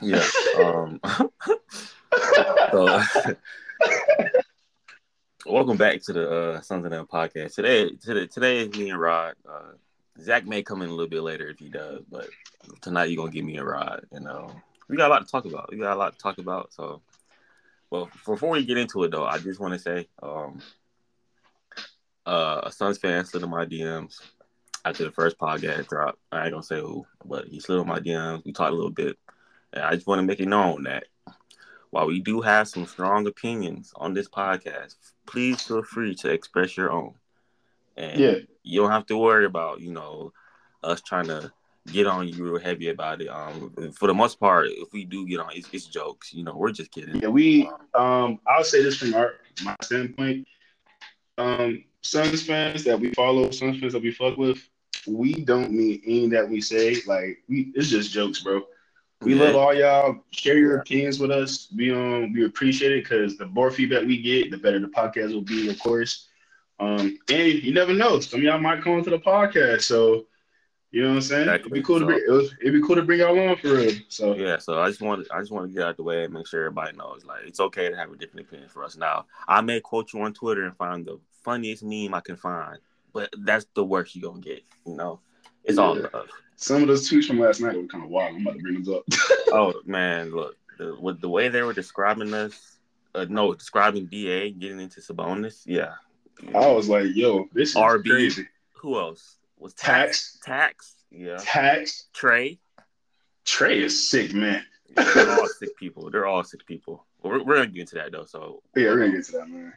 [0.00, 0.24] Yeah.
[0.58, 1.00] Um,
[2.70, 3.02] so,
[5.46, 7.56] welcome back to the uh, Sons of Them podcast.
[7.56, 9.34] Today, today, today is me and Rod.
[9.48, 9.72] Uh,
[10.20, 12.28] Zach may come in a little bit later if he does, but
[12.80, 14.04] tonight you're gonna give me a ride.
[14.12, 14.52] You know,
[14.88, 15.70] we got a lot to talk about.
[15.70, 16.72] We got a lot to talk about.
[16.72, 17.02] So,
[17.90, 20.62] well, before we get into it though, I just want to say, um,
[22.24, 24.20] uh, a Suns fan slid in my DMs
[24.84, 26.18] after the first podcast dropped.
[26.30, 28.44] I ain't gonna say who, but he slid in my DMs.
[28.44, 29.18] We talked a little bit,
[29.72, 31.04] and I just want to make it known that
[31.90, 36.76] while we do have some strong opinions on this podcast, please feel free to express
[36.76, 37.14] your own.
[37.96, 38.34] And Yeah.
[38.62, 40.32] you don't have to worry about, you know,
[40.82, 41.52] us trying to
[41.90, 43.28] get on you real heavy about it.
[43.28, 46.32] Um, for the most part, if we do get on, it's, it's jokes.
[46.32, 47.16] You know, we're just kidding.
[47.20, 50.46] Yeah, we um I'll say this from our my standpoint.
[51.38, 54.60] Um Suns fans that we follow, Suns fans that we fuck with,
[55.06, 56.96] we don't mean any that we say.
[57.06, 58.62] Like we it's just jokes, bro.
[59.22, 59.44] We Yeah.
[59.46, 60.24] love all y'all.
[60.30, 61.68] Share your opinions with us.
[61.74, 65.32] We um we appreciate it because the more feedback we get, the better the podcast
[65.32, 66.28] will be, of course.
[66.78, 68.20] Um and you never know.
[68.20, 69.82] Some of y'all might come to the podcast.
[69.82, 70.26] So
[70.90, 71.48] you know what I'm saying?
[71.48, 73.74] It'd be cool to bring it was, it'd be cool to bring y'all on for
[73.74, 73.92] real.
[74.08, 76.32] So Yeah, so I just want I just want to get out the way and
[76.32, 78.96] make sure everybody knows like it's okay to have a different opinion for us.
[78.96, 82.78] Now, I may quote you on Twitter and find the funniest meme I can find,
[83.12, 84.62] but that's the worst you're gonna get.
[84.86, 85.20] You know,
[85.68, 86.28] it's all love.
[86.56, 88.34] some of those tweets from last night were kind of wild.
[88.34, 89.04] I'm about to bring those up.
[89.52, 92.78] Oh man, look, the, with the way they were describing us,
[93.14, 95.94] uh, no, describing Da getting into Sabonis, yeah.
[96.54, 98.04] I was like, yo, this is RB.
[98.04, 98.46] crazy.
[98.74, 100.38] Who else was Tax.
[100.44, 101.38] Tax, yeah.
[101.40, 102.06] Tax.
[102.12, 102.58] Trey,
[103.44, 104.64] Trey is sick, man.
[104.94, 106.10] they're all sick people.
[106.10, 107.06] They're all sick people.
[107.22, 108.24] We're, we're gonna get into that though.
[108.26, 109.72] So Yeah, we're gonna get to that, man.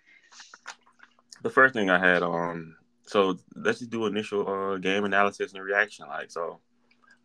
[1.41, 2.75] the first thing I had um
[3.11, 6.07] so let's just do initial uh game analysis and reaction.
[6.07, 6.61] Like so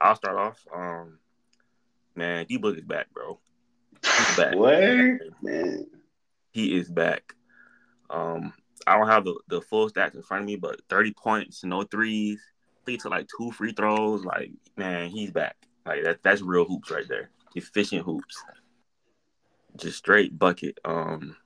[0.01, 0.67] I'll start off.
[0.75, 1.21] Um
[2.17, 3.39] man, D Book is back, bro.
[4.03, 4.55] He's back.
[4.57, 4.73] What?
[5.43, 5.87] Man.
[6.51, 7.35] He is back.
[8.11, 8.53] Um
[8.85, 11.85] I don't have the, the full stats in front of me, but 30 points, no
[11.85, 12.41] threes.
[12.85, 14.25] He took like two free throws.
[14.25, 15.57] Like, man, he's back.
[15.85, 17.31] Like that that's real hoops right there.
[17.55, 18.43] Efficient hoops.
[19.77, 20.81] Just straight bucket.
[20.85, 21.37] Um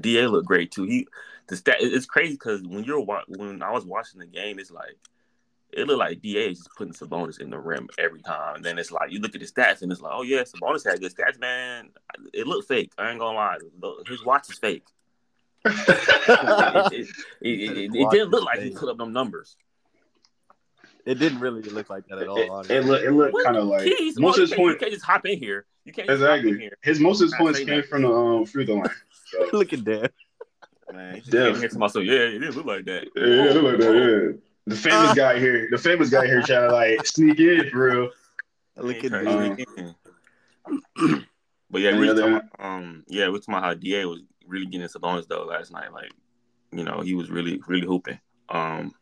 [0.00, 0.82] DA looked great too.
[0.82, 1.06] He
[1.48, 4.96] the stat it's crazy because when you're when I was watching the game, it's like
[5.72, 8.56] it looked like DA is just putting Sabonis in the rim every time.
[8.56, 10.88] And then it's like you look at the stats and it's like, oh yeah, Sabonis
[10.88, 11.90] had good stats, man.
[12.32, 12.92] It looked fake.
[12.98, 13.58] I ain't gonna lie.
[13.80, 14.84] The- His watch is fake.
[15.64, 15.74] it,
[16.92, 17.08] it, it,
[17.40, 19.56] it, it, it didn't look like he put up them numbers.
[21.04, 22.60] It didn't really look like that at all.
[22.60, 24.76] It, it looked it looked kind of like Keys, most of his you, can't, you
[24.76, 25.64] can't just hop in here.
[25.84, 26.58] You can't just hop in exactly.
[26.58, 26.78] here.
[26.82, 27.86] His most of his points came that.
[27.86, 28.90] from the um free throw line.
[29.28, 30.12] So, Look at that.
[30.92, 31.52] Man, just Damn.
[31.52, 32.04] came here to myself.
[32.04, 33.08] Yeah, it didn't look like that.
[33.16, 33.94] yeah, yeah, look like that.
[33.94, 34.40] Yeah.
[34.68, 35.14] The famous Uh.
[35.14, 38.10] guy here, the famous guy here trying to like sneak in for real.
[38.76, 39.22] Look at he that.
[39.22, 39.68] tried to sneak
[41.08, 41.26] in.
[41.70, 44.04] but yeah, Any we other- talking about, um, yeah, we were talking about how Da
[44.06, 45.92] was really getting Sabonis though last night.
[45.92, 46.10] Like,
[46.72, 48.18] you know, he was really, really hooping.
[48.48, 48.92] Um,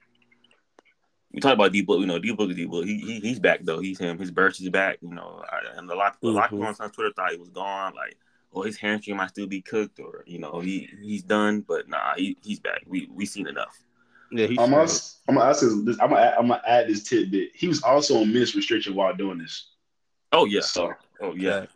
[1.32, 2.00] we talked about D Book.
[2.00, 2.84] You know, D Book is D Book.
[2.84, 3.80] He, he he's back though.
[3.80, 4.18] He's him.
[4.18, 4.98] His burst is back.
[5.02, 7.48] You know, I, and a lot, a lot of people on Twitter thought he was
[7.50, 7.94] gone.
[7.94, 8.16] Like,
[8.54, 11.60] oh, his hamstring might still be cooked, or you know, he he's done.
[11.60, 12.82] But nah, he, he's back.
[12.86, 13.78] We we seen enough.
[14.30, 14.80] Yeah, he's I'm straight.
[14.80, 16.00] also, I'm gonna ask this.
[16.00, 17.50] I'm gonna add, I'm gonna add this tidbit.
[17.54, 19.70] He was also on minutes restriction while doing this.
[20.32, 20.60] Oh yeah.
[20.60, 21.66] So Oh yeah.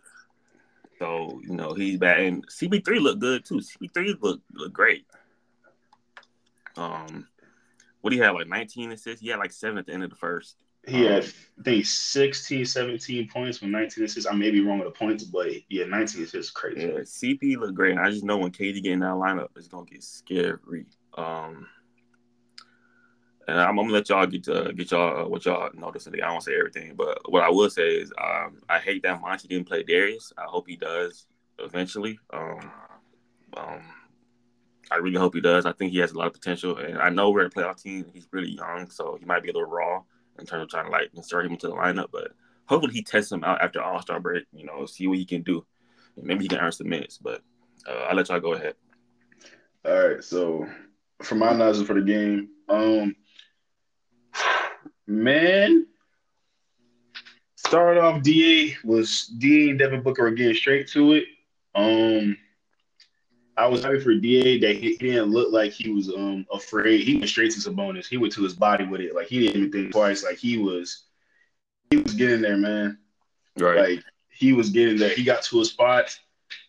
[0.98, 3.60] So you know he's back, and CP3 looked good too.
[3.60, 5.06] CP3 looked looked great.
[6.76, 7.26] Um,
[8.00, 9.20] what he had like 19 assists.
[9.20, 10.56] He had like seven at the end of the first.
[10.86, 11.24] He had
[11.58, 14.30] I think 16, 17 points with 19 assists.
[14.30, 16.82] I may be wrong with the points, but yeah, 19 assists is crazy.
[16.82, 17.98] Yeah, CP looked great.
[17.98, 20.86] I just know when KD get in that lineup, it's gonna get scary.
[21.14, 21.66] Um,
[23.48, 26.06] and I'm, I'm gonna let y'all get to get y'all uh, what y'all notice.
[26.06, 29.48] I don't say everything, but what I will say is um, I hate that Monty
[29.48, 30.32] didn't play Darius.
[30.38, 31.26] I hope he does
[31.58, 32.20] eventually.
[32.32, 32.70] Um,
[33.56, 33.82] um,
[34.90, 35.66] I really hope he does.
[35.66, 38.06] I think he has a lot of potential, and I know we're a playoff team.
[38.14, 40.02] He's really young, so he might be a little raw
[40.38, 42.08] in terms of trying to like insert him into the lineup.
[42.12, 42.32] But
[42.66, 44.44] hopefully, he tests him out after All Star break.
[44.52, 45.64] You know, see what he can do.
[46.16, 47.18] Maybe he can earn some minutes.
[47.18, 47.42] But
[47.86, 48.74] uh, I'll let y'all go ahead.
[49.84, 50.66] All right, so
[51.22, 53.14] for my analysis for the game, um,
[55.06, 55.86] man,
[57.56, 61.24] started off Da was Da and Devin Booker were getting straight to it.
[61.74, 62.36] Um,
[63.58, 67.00] I was happy for Da that he, didn't look like he was um afraid.
[67.00, 68.06] He went straight to Sabonis.
[68.06, 69.14] He went to his body with it.
[69.14, 70.24] Like he didn't even think twice.
[70.24, 71.04] Like he was,
[71.90, 72.98] he was getting there, man.
[73.58, 73.90] Right.
[73.90, 75.10] Like he was getting there.
[75.10, 76.18] He got to a spot.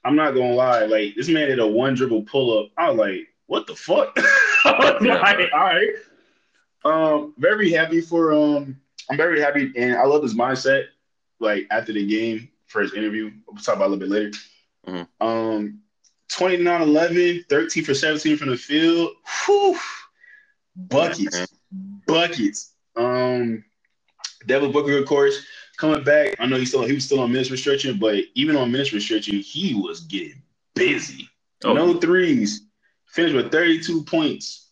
[0.04, 0.86] I'm not gonna lie.
[0.86, 2.72] Like this man did a one dribble pull up.
[2.78, 4.18] I was like, what the fuck?
[4.66, 5.90] Yeah, like, all right.
[6.84, 8.78] Um, very happy for um.
[9.10, 10.88] I'm very happy, and I love his mindset.
[11.40, 13.32] Like after the game, for his interview.
[13.48, 14.32] We'll talk about it a little bit later.
[14.88, 15.08] Mhm.
[15.20, 15.82] Um,
[16.30, 19.12] 29 11, 13 for 17 from the field.
[19.46, 19.78] Whew.
[20.76, 21.48] Buckets.
[22.08, 22.74] Buckets.
[22.96, 23.64] Um,
[24.46, 25.44] Devin Booker, of course,
[25.78, 26.36] coming back.
[26.40, 29.40] I know he's still he was still on minutes restriction, but even on minutes restriction,
[29.40, 30.42] he was getting
[30.76, 31.30] busy.
[31.64, 32.62] Oh, no threes.
[33.08, 34.70] Finished with 32 points.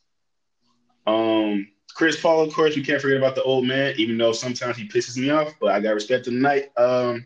[1.06, 4.78] Um, Chris Paul, of course, we can't forget about the old man, even though sometimes
[4.78, 6.70] he pisses me off, but I got respect tonight.
[6.78, 7.26] Um,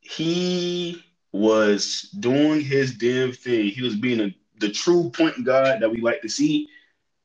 [0.00, 3.68] he was doing his damn thing.
[3.68, 6.68] He was being a, the true point guard that we like to see.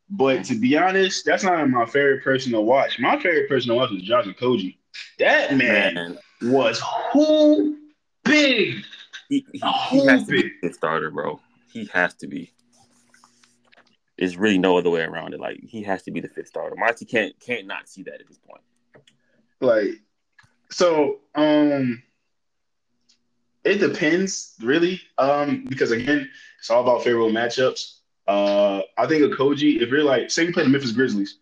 [0.10, 3.00] But to be honest, that's not my favorite person to watch.
[3.00, 4.78] My favorite person to watch was Josh Okogie.
[5.20, 6.18] That man, man.
[6.44, 6.82] was
[7.12, 7.78] who
[8.24, 8.84] big.
[9.30, 11.40] He, he, he has to be the starter, bro.
[11.72, 12.52] He has to be.
[14.18, 15.40] There's really no other way around it.
[15.40, 16.76] Like he has to be the fifth starter.
[16.78, 18.62] Monty can't can't not see that at this point.
[19.60, 20.02] Like,
[20.70, 22.04] so um,
[23.66, 25.02] it depends really.
[25.18, 26.30] Um, because again,
[26.60, 28.00] it's all about favorable matchups.
[28.28, 31.40] Uh, I think Okogie, if you're like, say you play the Memphis Grizzlies,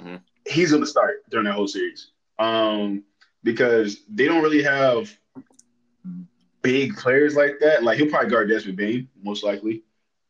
[0.00, 0.20] Mhm.
[0.46, 2.10] he's gonna start during that whole series.
[2.38, 3.04] Um,
[3.44, 5.10] because they don't really have
[6.62, 7.82] big players like that.
[7.84, 9.84] Like he'll probably guard Desmond Bane most likely.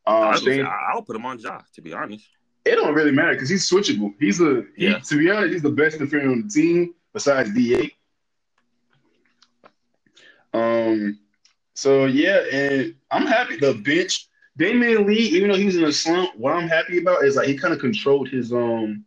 [0.05, 1.69] Um, was gonna say, Spain, I- I'll put him on Josh.
[1.75, 2.27] To be honest,
[2.65, 4.13] it don't really matter because he's switchable.
[4.19, 4.99] He's a he, Yeah.
[4.99, 7.89] to be honest, he's the best defender on the team besides Da.
[10.53, 11.19] Um,
[11.79, 13.55] so yeah, and I'm happy.
[13.55, 14.27] The bench,
[14.59, 17.47] Damion Lee, even though he was in a slump, what I'm happy about is like
[17.47, 19.05] he kind of controlled his um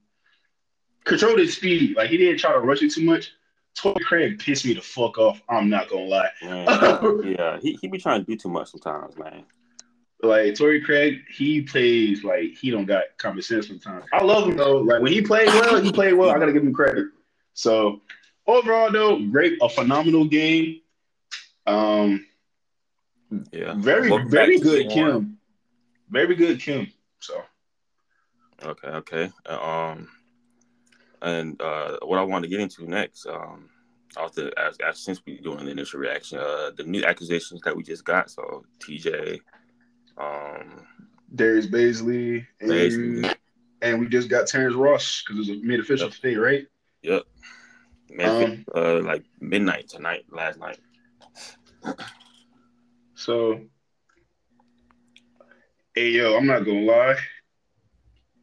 [1.05, 1.97] controlled his speed.
[1.99, 3.33] Like he didn't try to rush it too much.
[3.75, 5.43] Torrey Craig pissed me the fuck off.
[5.51, 6.31] I'm not gonna lie.
[6.41, 6.67] man,
[7.39, 9.45] yeah, he he be trying to do too much sometimes, man.
[10.23, 14.07] Like Torrey Craig, he plays like he don't got common sense sometimes.
[14.15, 14.79] I love him though.
[14.79, 16.31] Like when he played well, he played well.
[16.31, 17.09] I gotta give him credit.
[17.53, 18.01] So
[18.47, 20.81] overall though, great, a phenomenal game.
[21.67, 22.27] Um,
[23.53, 25.39] Yeah, very, Welcome very good, Kim.
[26.11, 26.93] Very good, Kim.
[27.21, 27.43] So
[28.65, 29.31] Okay, okay.
[29.47, 30.09] Um,
[31.21, 33.69] and uh, what I want to get into next, um,
[34.17, 37.83] after as, as since we doing the initial reaction, uh, the new acquisitions that we
[37.83, 38.31] just got.
[38.31, 39.41] So TJ,
[40.19, 40.87] um,
[41.35, 43.31] Darius Bazley, and, Basically,
[43.81, 46.17] and we just got Terrence Ross because it was made official Yep.
[46.17, 46.67] today, right?
[47.03, 47.23] yep,
[48.11, 50.79] man, Um, uh, like midnight tonight, last night.
[53.23, 53.61] So,
[55.95, 57.15] hey yo, I'm not gonna lie.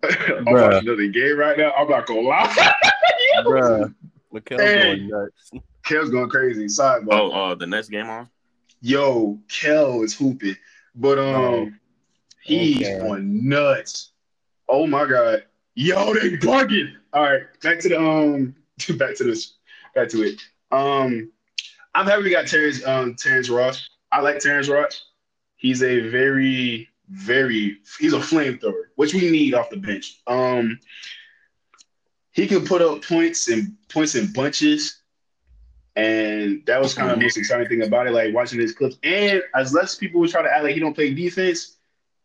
[0.03, 0.61] I'm Bruh.
[0.71, 1.73] watching another game right now.
[1.73, 2.71] I'm not gonna lie.
[3.43, 3.93] Bruh.
[4.31, 4.79] Mikal's Hey.
[4.79, 5.51] going nuts.
[5.83, 6.65] Kel's going crazy.
[6.67, 7.07] Sidebar.
[7.11, 8.29] Oh, uh, the next game on.
[8.81, 10.55] Yo, Kel is hooping,
[10.95, 11.69] but um, Oh.
[12.43, 12.99] he's Okay.
[12.99, 14.11] going nuts.
[14.69, 15.43] Oh my god.
[15.75, 16.93] Yo, they bugging.
[17.11, 18.55] All right, back to the um,
[18.97, 19.55] back to this,
[19.93, 20.39] back to it.
[20.71, 21.33] Um,
[21.93, 23.89] I'm happy we got Terrence um Terrence Ross.
[24.11, 25.06] I like Terrence Ross.
[25.56, 30.21] He's a very, very he's a flamethrower, which we need off the bench.
[30.27, 30.79] Um,
[32.31, 35.01] he can put up points and points in bunches,
[35.95, 38.11] and that was kind of the most exciting thing about it.
[38.11, 40.94] Like watching his clips, and as less people would try to act like he don't
[40.94, 41.77] play defense,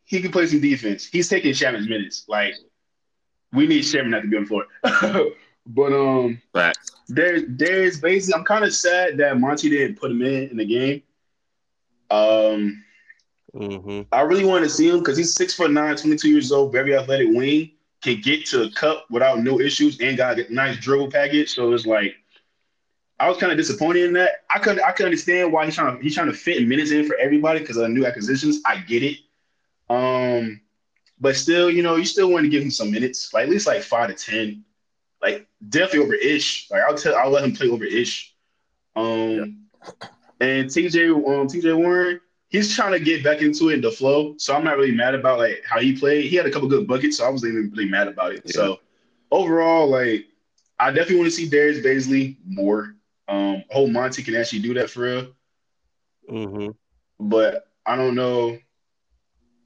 [0.05, 1.07] he can play some defense.
[1.07, 2.25] He's taking Shamet's minutes.
[2.29, 2.55] Like
[3.53, 4.67] we need Shamet not to be on the floor.
[5.67, 6.77] but um, Back.
[7.09, 10.65] there, there's basically I'm kind of sad that Monty didn't put him in in the
[10.65, 11.03] game.
[12.11, 12.85] Um,
[13.55, 14.03] Mm-hmm.
[14.13, 16.97] I really want to see him because he's six foot nine, 22 years old, very
[16.97, 17.71] athletic wing,
[18.03, 21.55] can get to the cup without no issues, and got a nice dribble package.
[21.55, 22.17] So it's like
[23.21, 24.45] I was kind of disappointed in that.
[24.51, 27.07] I could I could understand why he's trying to he's trying to fit minutes in
[27.07, 28.61] for everybody because of new acquisitions.
[28.67, 29.19] I get it.
[29.89, 30.61] Um,
[31.21, 33.69] but still, you know, you still want to give him some minutes, like at least
[33.69, 34.65] like five to ten.
[35.23, 36.69] Like definitely over ish.
[36.71, 38.35] Like I'll tell I'll let him play over ish.
[38.97, 39.67] Um
[40.45, 44.35] and TJ um TJ Warren, he's trying to get back into it in the flow.
[44.39, 46.27] So I'm not really mad about like how he played.
[46.27, 48.43] He had a couple good buckets, so I wasn't even really mad about it.
[48.45, 48.53] Yeah.
[48.53, 48.81] So
[49.31, 50.27] overall, like
[50.79, 52.95] I definitely want to see Darius Bazley more.
[53.29, 55.29] Um, I hope Monty can actually do that for real.
[56.31, 56.71] Mm-hmm.
[57.21, 58.59] But I don't know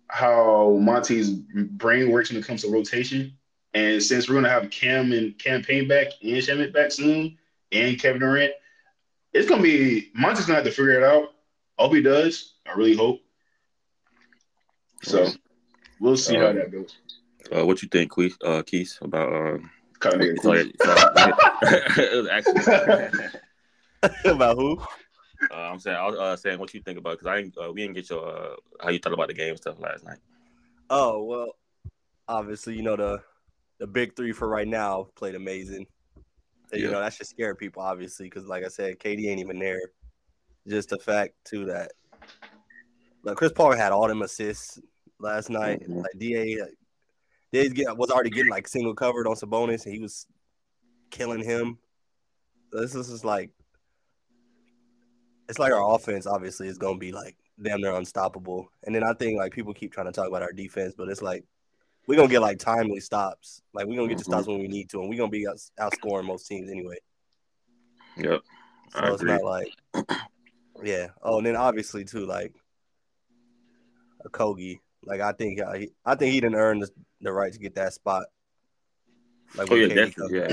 [0.08, 3.37] how Monty's brain works when it comes to rotation.
[3.75, 7.37] And since we're gonna have Cam and Cam Payne back and Shamet back soon,
[7.73, 8.52] and Kevin Durant,
[9.32, 11.30] it's gonna be Monty's gonna have to figure it out.
[11.78, 12.54] I hope he does.
[12.66, 13.20] I really hope.
[15.02, 15.28] So
[16.00, 16.97] we'll see how Um, that goes.
[17.54, 18.37] Uh, what you think, Keith?
[18.44, 19.70] Uh, Keith about um.
[20.00, 22.30] Kind of sorry, sorry.
[22.30, 23.28] actually.
[24.25, 24.78] About who?
[25.50, 27.73] Uh, I'm saying, I was uh, saying what you think about because I didn't, uh,
[27.73, 30.18] we didn't get your uh, how you thought about the game stuff last night.
[30.88, 31.56] Oh well,
[32.28, 33.20] obviously you know the
[33.80, 35.87] the big three for right now played amazing.
[36.73, 36.91] You Yeah.
[36.93, 39.81] know, that should scare people, obviously, because like I said, KD ain't even there.
[40.67, 41.93] Just the fact too that
[43.23, 44.79] like Chris Paul had all them assists
[45.19, 45.83] last night.
[45.89, 46.03] Mhm.
[46.03, 46.75] Like Da, like,
[47.53, 50.27] Da's get was already getting like single covered on Sabonis, and he was
[51.11, 51.79] killing him.
[52.71, 53.51] This is just like
[55.49, 58.71] it's like our offense obviously is gonna be like damn they're unstoppable.
[58.85, 61.23] And then I think like people keep trying to talk about our defense, but it's
[61.23, 61.45] like
[62.09, 63.62] we're gonna get like timely stops.
[63.75, 64.33] Like we're gonna get the Mhm.
[64.33, 66.97] stops when we need to, and we're gonna be outs- outscoring most teams anyway.
[68.17, 68.41] Yep.
[68.91, 69.33] So I it's agree.
[69.33, 69.69] not like
[70.83, 71.09] yeah.
[71.23, 72.55] Oh, and then obviously too like
[74.27, 74.81] Okogie.
[75.05, 77.75] Like I think uh, he, I think he didn't earn the, the right to get
[77.77, 78.27] that spot.
[79.55, 80.38] Like Oh yeah, definitely.
[80.38, 80.49] Yeah.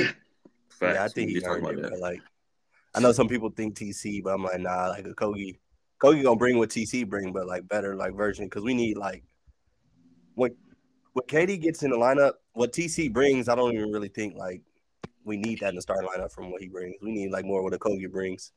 [0.69, 0.95] Facts.
[0.95, 1.81] Yeah, I think he earned about it.
[1.83, 1.91] that.
[1.91, 2.21] But like,
[2.93, 4.89] I know some people think TC, but I'm like, nah.
[4.89, 5.57] Like Okogie,
[6.01, 9.23] Kogi gonna bring what TC bring, but like better like version because we need like
[10.35, 10.55] when
[11.15, 14.61] when KD gets in the lineup, what TC brings, I don't even really think like
[15.23, 16.95] we need that in the starting lineup from what he brings.
[17.01, 18.51] We need like more what Okogie brings.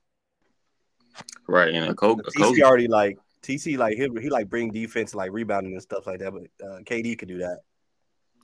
[1.47, 1.73] Right.
[1.73, 5.31] And a Kobe, a TC already like TC like he, he like bring defense like
[5.31, 7.61] rebounding and stuff like that, but uh, KD could do that.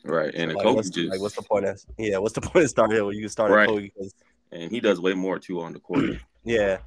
[0.04, 0.32] right.
[0.32, 2.18] And a like, Kobe what's, just like what's the point of yeah?
[2.18, 3.68] What's the point of starting when you can start Right.
[3.68, 3.92] Kogi?
[3.96, 4.14] 'Cause
[4.52, 6.04] and he does way more too on the court.
[6.46, 6.78] Yeah.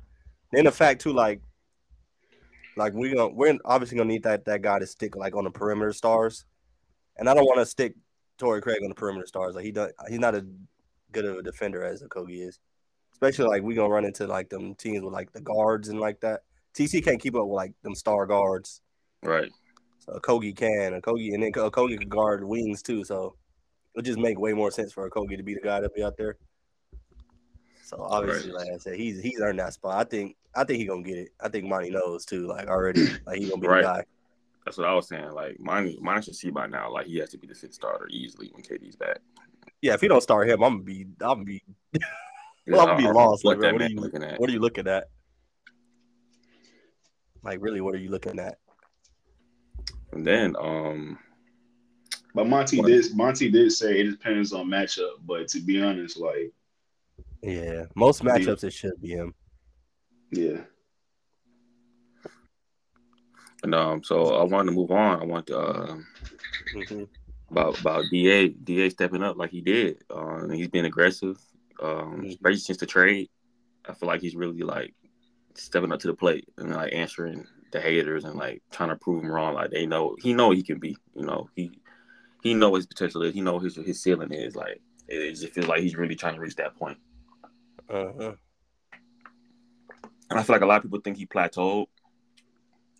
[0.53, 1.41] Then the fact too, like,
[2.77, 5.49] like we gonna we're obviously gonna need that that guy to stick like on the
[5.49, 6.45] perimeter stars,
[7.19, 7.93] and I don't want to stick
[8.37, 9.55] Torrey Craig on the perimeter stars.
[9.55, 10.43] Like he does, he's not as
[11.11, 12.59] good of a defender as Okogie is.
[13.13, 16.19] Especially like we gonna run into like them teams with like the guards and like
[16.21, 16.41] that.
[16.75, 18.81] TC can't keep up with like them star guards.
[19.23, 19.51] right.
[19.99, 23.03] So Okogie can, Okogie, and then Okogie can guard wings too.
[23.03, 23.35] So
[23.95, 26.15] it'll just make way more sense for Okogie to be the guy to be out
[26.15, 26.37] there.
[27.83, 29.97] So obviously, like I said, he's he's earned that spot.
[29.97, 31.29] I think I think he gonna get it.
[31.41, 32.47] I think Monty knows too.
[32.47, 33.81] Like already, like he gonna be Right.
[33.81, 34.03] the guy.
[34.67, 35.31] That's what I was saying.
[35.31, 36.91] Like mine, mine should see by now.
[36.91, 39.19] Like he has to be the fifth starter easily when KD's back.
[39.81, 41.63] Yeah, if he don't start him, I'm gonna be I'm gonna be
[42.67, 43.45] well, I'm gonna be I- I- lost.
[43.45, 44.37] What Like, what are you looking at?
[44.41, 45.07] what are you looking at?
[47.43, 48.57] Like really, what are you looking at?
[50.11, 51.17] And then, um,
[52.35, 52.87] But Monty What?
[52.87, 55.11] did Monty did say it depends on matchup.
[55.25, 56.51] But to be honest, like
[57.41, 58.31] Yeah, most Yeah.
[58.31, 59.33] matchups it should be him.
[60.31, 60.65] yeah,
[63.63, 65.21] and um, so I wanted to move on.
[65.21, 65.97] I want to uh,
[66.73, 67.07] Mhm.
[67.49, 70.03] about about Da Da stepping up like he did.
[70.09, 71.39] Uh, and he's been aggressive,
[71.81, 72.29] um, Mhm.
[72.29, 73.29] especially since the trade.
[73.87, 74.93] I feel like he's really like
[75.55, 79.21] stepping up to the plate and like answering the haters and like trying to prove
[79.21, 79.53] them wrong.
[79.53, 80.97] Like they know he know he can be.
[81.15, 81.71] You know he
[82.43, 83.33] he know his potential is.
[83.33, 84.55] He know his his ceiling is.
[84.55, 86.99] Like it, it just feels like he's really trying to reach that point.
[87.89, 88.35] Uh-huh.
[90.29, 91.87] And I feel like a lot of people think he plateaued.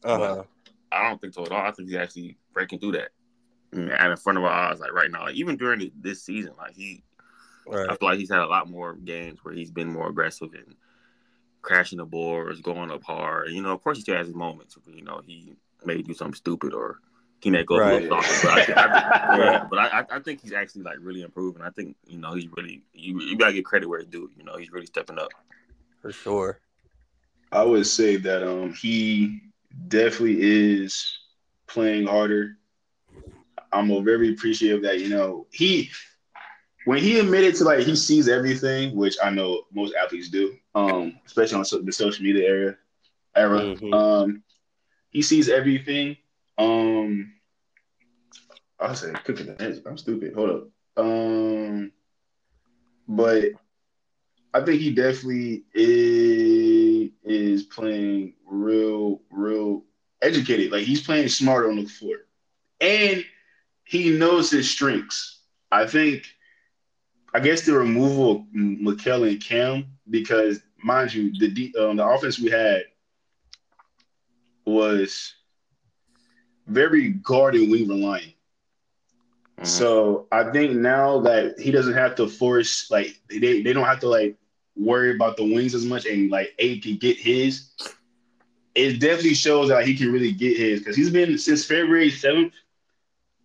[0.08, 0.44] Uh-huh.
[0.92, 1.66] I don't think so at all.
[1.66, 3.10] I think he's actually breaking through that.
[3.74, 6.54] And in front of our eyes, like right now, like, even during the, this season,
[6.58, 7.04] like he,
[7.70, 10.76] I feel like he's had a lot more games where he's been more aggressive and
[11.62, 13.50] crashing the boards, going up hard.
[13.50, 14.78] You know, of course, he still has his moments.
[14.88, 17.00] You know, he may do something stupid or
[17.42, 18.02] he may go Right.
[18.02, 18.44] a little soft.
[18.44, 21.62] But, I, I, yeah, but I, I think he's actually like really improving.
[21.62, 24.32] I think you know he's really you, you gotta get credit where it's due.
[24.38, 25.30] You know, he's really stepping up.
[26.02, 26.60] For sure.
[27.52, 29.42] I would say that um he
[29.88, 31.20] definitely is
[31.68, 32.58] playing harder.
[33.72, 35.90] I'm a very appreciative that you know he
[36.86, 41.20] when he admitted to like he sees everything, which I know most athletes do, um,
[41.26, 42.78] especially on so, the social media era
[43.36, 43.60] era.
[43.60, 43.94] Mhm.
[43.94, 44.44] Um,
[45.10, 46.18] he sees everything.
[46.58, 47.34] Um,
[48.80, 49.82] I say cooking the heads.
[49.86, 50.34] I'm stupid.
[50.34, 50.68] Hold up.
[50.98, 51.92] Um,
[53.08, 53.52] but
[54.54, 56.57] I think he definitely is,
[57.30, 59.84] is playing real, real
[60.22, 60.72] educated.
[60.72, 62.16] Like he's playing smarter on the floor,
[62.82, 63.24] and
[63.84, 65.42] he knows his strengths.
[65.72, 66.24] I think,
[67.34, 72.40] I guess the removal of Mikal and Cam because, mind you, the um, the offense
[72.40, 72.84] we had
[74.66, 75.36] was
[76.68, 78.34] very guard and wing reliant.
[79.58, 79.66] Mhm.
[79.66, 84.00] So I think now that he doesn't have to force like they, they don't have
[84.02, 84.38] to like
[84.80, 87.70] worry about the wings as much and like A can get his.
[88.76, 92.54] It definitely shows that he can really get his because he's been since February seventh.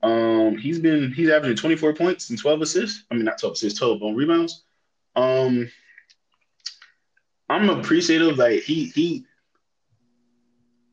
[0.03, 3.05] Um, he's been he's averaging twenty four points and twelve assists.
[3.11, 4.65] I mean, not twelve assists, twelve on rebounds.
[5.17, 5.71] Um,
[7.49, 9.25] I'm appreciative like he he.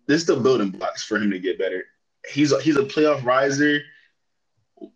[0.08, 1.86] This is the building blocks for him to get better.
[2.28, 3.82] He's a, he's a playoff riser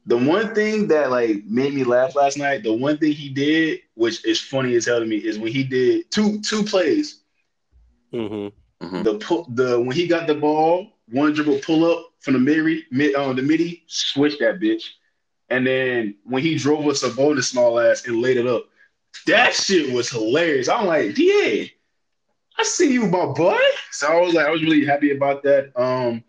[0.06, 3.80] the one thing that like made me laugh last night, the one thing he did,
[3.96, 7.22] which is funny as hell to me, is when he did two two plays.
[8.14, 8.86] Mm-hmm.
[8.86, 9.04] Mhm.
[9.04, 12.84] The pull, the when he got the ball, one dribble pull up from the mid
[12.92, 14.84] mid on the midi, switch that bitch,
[15.50, 18.66] and then when he drove us a bonus small ass and laid it up,
[19.28, 20.68] That shit was hilarious.
[20.68, 21.66] I'm like, yeah,
[22.58, 23.60] I see you, my boy.
[23.92, 25.72] So I was like, I was really happy about that.
[25.80, 26.24] Um,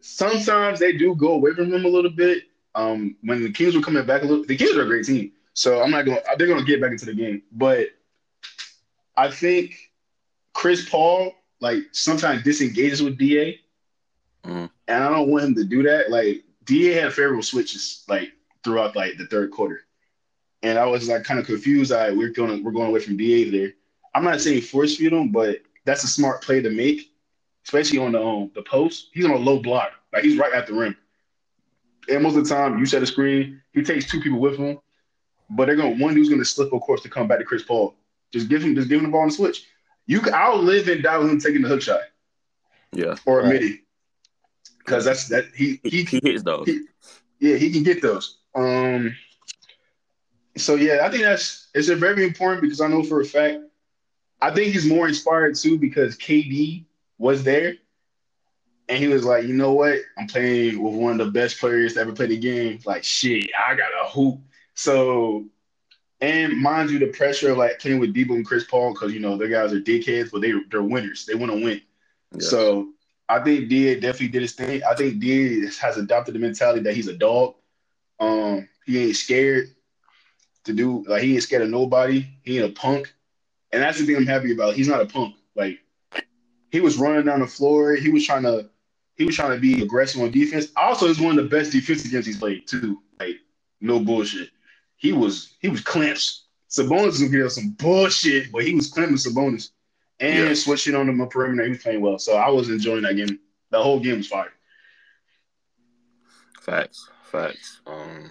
[0.00, 2.44] sometimes they do go away from him a little bit.
[2.74, 5.32] Um, when the Kings were coming back a little, the Kings are a great team.
[5.54, 6.18] So I'm not going.
[6.38, 7.88] They're going to get back into the game, but
[9.16, 9.74] I think
[10.54, 13.58] Chris Paul like sometimes disengages with Da,
[14.44, 14.70] Mhm.
[14.88, 16.10] and I don't want him to do that.
[16.10, 18.32] Like Da had favorable switches like
[18.64, 19.82] throughout like the third quarter,
[20.62, 21.92] and I was like kind of confused.
[21.92, 23.72] I we're going we're going away from Da there.
[24.14, 27.09] I'm not saying force feed him, but that's a smart play to make,
[27.64, 29.08] especially on the um, the post.
[29.12, 30.96] He's on a low block, like he's right at the rim.
[32.08, 33.62] And most of the time, you set a screen.
[33.72, 34.78] He takes two people with him,
[35.50, 37.44] but they're going to one dude's going to slip, of course, to come back to
[37.44, 37.94] Chris Paul.
[38.32, 39.66] Just give him, just give him the ball and switch.
[40.06, 42.00] You, can, I'll live and die with him taking the hook shot
[42.92, 43.52] Yeah, or a Right.
[43.54, 43.82] midi,
[44.78, 46.66] because that's that he he, he he hits those.
[46.66, 46.86] he-
[47.38, 48.38] yeah he can get those.
[48.54, 49.14] Um,
[50.56, 53.58] so yeah, I think that's it's a very important because I know for a fact,
[54.42, 56.84] I think he's more inspired too because KD
[57.20, 57.74] was there,
[58.88, 61.94] and he was like, you know what, I'm playing with one of the best players
[61.94, 62.80] to ever play the game.
[62.84, 64.40] Like shit, I got a hoop.
[64.74, 65.44] So,
[66.22, 69.20] and mind you, the pressure of like playing with Debo and Chris Paul because you
[69.20, 71.26] know their guys are dickheads, but they they're winners.
[71.26, 71.82] They want to win.
[72.38, 72.88] So
[73.28, 74.82] I think D definitely did his thing.
[74.82, 77.54] I think D has adopted the mentality that he's a dog.
[78.18, 79.68] Um, he ain't scared
[80.64, 82.26] to do like he ain't scared of nobody.
[82.42, 83.14] He ain't a punk,
[83.72, 84.74] and that's the thing I'm happy about.
[84.74, 85.36] He's not a punk.
[85.54, 85.80] Like
[86.70, 87.94] he was running down the floor.
[87.94, 88.68] He was trying to
[89.16, 90.68] he was trying to be aggressive on defense.
[90.76, 93.02] Also, it's one of the best defensive games he's played too.
[93.18, 93.36] Like
[93.80, 94.50] no bullshit.
[94.96, 96.46] He was he was clamps.
[96.70, 99.70] Sabonis was gonna get some bullshit, but he was clamping Sabonis
[100.20, 100.54] and Yeah.
[100.54, 101.64] switching on the perimeter.
[101.64, 103.38] He was playing well, so I was enjoying that game.
[103.70, 104.52] The whole game was fire.
[106.60, 107.80] Facts, facts.
[107.86, 108.30] Um,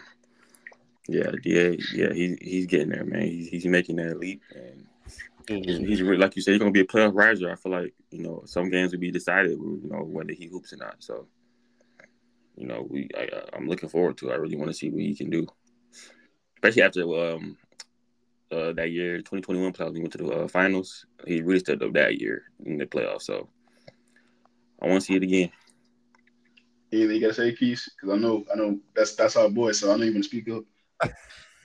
[1.07, 3.23] yeah, Da, yeah, he's he's getting there, man.
[3.23, 4.85] He's he's making that leap, and
[5.49, 7.51] he's, he's really, like you said, he's gonna be a playoff riser.
[7.51, 10.73] I feel like you know some games will be decided, you know, whether he hoops
[10.73, 10.95] or not.
[10.99, 11.27] So,
[12.55, 14.29] you know, we I, I'm looking forward to.
[14.29, 14.33] it.
[14.33, 15.47] I really want to see what he can do,
[16.57, 17.01] especially after
[17.33, 17.57] um
[18.51, 19.95] uh, that year, 2021 playoffs.
[19.95, 21.05] He went to the uh, finals.
[21.27, 23.23] He really stepped up that year in the playoffs.
[23.23, 23.47] So,
[24.81, 25.51] I want to see it again.
[26.91, 27.87] Anything you gotta say, Keith?
[27.95, 30.29] Because I know I know that's that's our boy, so I know you want to
[30.29, 30.63] speak up.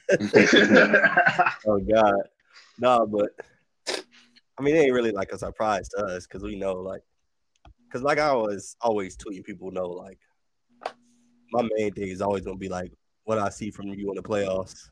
[1.66, 2.28] Oh God,
[2.78, 3.30] no, but
[4.58, 7.02] I mean, it ain't really like a surprise to us because we know, like,
[7.88, 10.18] because like I was always tweeting people know, like,
[11.52, 12.92] my main thing is always gonna be like
[13.24, 14.88] what I see from you in the playoffs.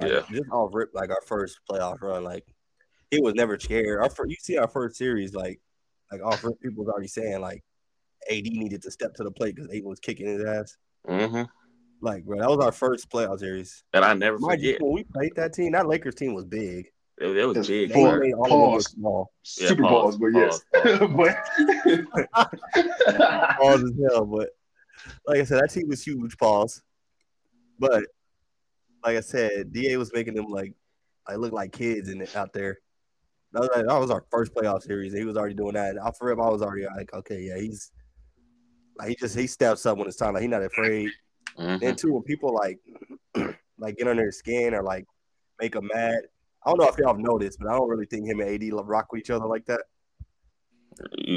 [0.00, 0.22] Like, Yeah.
[0.30, 2.44] just off rip, like our first playoff run, like
[3.10, 4.00] he was never scared.
[4.00, 5.60] Our fir- you see our first series, like,
[6.12, 7.62] like off rip, people was already saying like
[8.30, 10.76] AD needed to step to the plate because AD was kicking his ass.
[11.06, 11.42] hmm
[12.00, 13.82] Like, bro, that was our first playoff series.
[13.92, 14.82] And I never Mind you, forget.
[14.82, 16.88] when we played that team, that Lakers team was big.
[17.20, 17.88] It, it was Yes, big.
[17.88, 18.32] They Pause.
[18.36, 18.84] all of Pause.
[18.92, 19.32] small.
[19.58, 22.18] Yeah, Super pause, balls, but yes, pause, but
[23.58, 24.50] Pause as hell, but
[25.26, 26.36] like I said, that team was huge.
[26.38, 26.82] Pause.
[27.78, 28.04] But
[29.04, 30.74] like I said, Da was making them like
[31.26, 32.78] I look like kids in it out there.
[33.52, 35.12] That was, that was our first playoff series.
[35.14, 35.96] He was already doing that.
[35.96, 37.90] And for him, I was already like, okay, yeah, he's
[38.98, 40.34] like he just he steps up when it's time.
[40.34, 41.10] Like he's not afraid.
[41.58, 41.80] Mhm.
[41.80, 42.78] Then too, when people like
[43.78, 45.04] like get under his skin or like
[45.60, 46.20] make him mad.
[46.64, 48.86] I don't know if y'all have noticed, but I don't really think him and AD
[48.86, 49.82] rock with each other like that.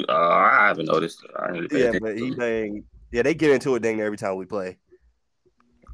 [0.09, 1.23] Uh, I haven't noticed.
[1.37, 4.35] I really Yeah, but to he dang, yeah, they get into it dang every time
[4.35, 4.77] we play.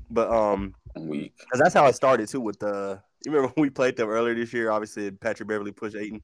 [0.09, 1.33] But um, weak.
[1.51, 2.39] cause that's how it started too.
[2.39, 4.71] With the you remember when we played them earlier this year?
[4.71, 6.23] Obviously, Patrick Beverley pushed Ayton.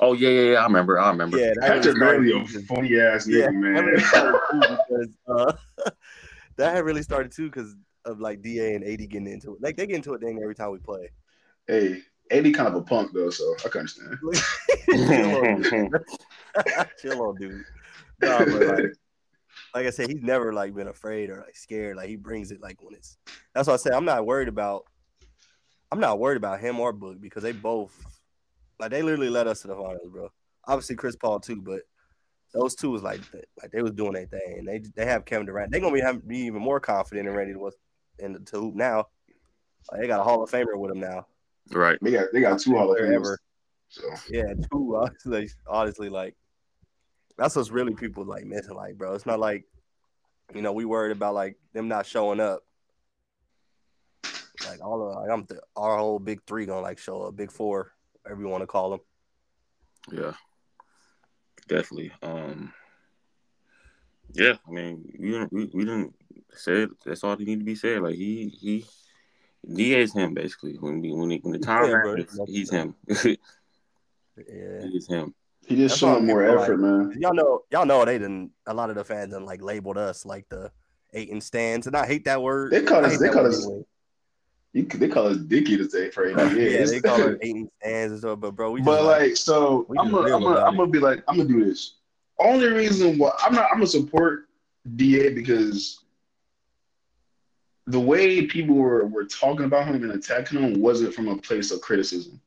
[0.00, 0.58] Oh yeah, yeah, yeah.
[0.58, 0.98] I remember.
[0.98, 1.38] I remember.
[1.38, 4.00] Yeah, that Patrick Beverley a funny ass Yeah, nigga, that really man.
[4.00, 5.90] started too because uh,
[6.56, 9.62] that had really started too because of like Da and AD getting into it.
[9.62, 11.10] Like they get into it dang every time we play.
[11.66, 14.18] hey, AD kind of a punk though, so I can understand.
[17.00, 17.64] Chill on, dude.
[18.20, 18.84] But like,
[19.74, 21.96] like I said, he's never like been afraid or like scared.
[21.96, 23.16] Like he brings it like when it's.
[23.54, 24.84] That's why I say I'm not worried about.
[25.92, 27.92] I'm not worried about him or Book because they both,
[28.78, 30.30] like they literally led us to the finals, bro.
[30.64, 31.80] Obviously Chris Paul too, but
[32.52, 33.20] those two was like
[33.60, 34.56] like they was doing their thing.
[34.58, 35.72] And they they have Kevin Durant.
[35.72, 37.70] They're gonna be, be even more confident and ready to
[38.20, 39.08] in the to hoop now.
[39.90, 41.26] Like, they got a Hall of Famer with them now.
[41.72, 41.98] Right.
[42.00, 43.16] They got they got two Hall of Player Famers.
[43.16, 43.38] ever.
[43.88, 46.36] So Yeah, two honestly, honestly, like
[47.36, 48.74] that's what's really people like missing.
[48.74, 49.64] Like, bro, it's not like
[50.54, 52.64] you know we worried about like them not showing up.
[54.66, 57.50] Like all of like, I'm th- our whole big three gonna like show up, big
[57.50, 59.00] four, whatever you want to call them.
[60.12, 60.32] Yeah.
[61.68, 62.12] Definitely.
[62.22, 62.72] Um.
[64.32, 66.14] Yeah, I mean, we didn't we, we didn't
[66.52, 66.90] say it.
[67.04, 68.02] That's all that need to be said.
[68.02, 68.84] Like he he
[69.74, 70.74] Da is him basically.
[70.74, 72.16] When we, when he, when the time Yeah, bro.
[72.16, 72.94] happens, he's uh, him.
[74.36, 74.82] Yeah.
[74.86, 75.34] he is him.
[75.66, 77.14] He just That's showing more people effort, man.
[77.20, 78.52] Y'all know, y'all know they didn't.
[78.66, 80.72] A lot of the fans done like labeled us like the
[81.12, 82.72] Ayton stans, and I hate that word.
[82.72, 83.84] They call us- they call us- anyway.
[84.72, 87.68] You, they call us Dicky to say for eight Yeah, they call it eight and
[87.80, 90.76] stands and stuff, but bro, we but like, like, so I'm gonna, I'm gonna, I'm
[90.76, 91.96] gonna be like, I'm gonna do this.
[92.38, 94.46] Only reason why I'm not, I'm gonna support
[94.96, 96.04] Da because
[97.86, 101.70] the way people were, were talking about him and attacking him wasn't from a place
[101.70, 102.40] of criticism.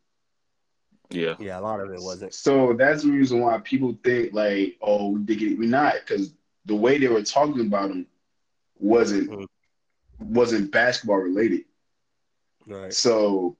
[1.09, 1.35] Yeah.
[1.39, 2.33] yeah, a lot of it wasn't.
[2.33, 5.59] So that's the reason why people think like, oh, we did it.
[5.59, 6.33] We not because
[6.65, 8.07] the way they were talking about him
[8.79, 9.47] wasn't Mhm.
[10.19, 11.65] wasn't basketball related.
[12.65, 12.93] Right.
[12.93, 13.57] So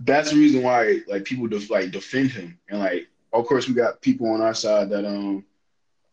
[0.00, 3.74] that's the reason why like people def- like defend him and like of course we
[3.74, 5.44] got people on our side that um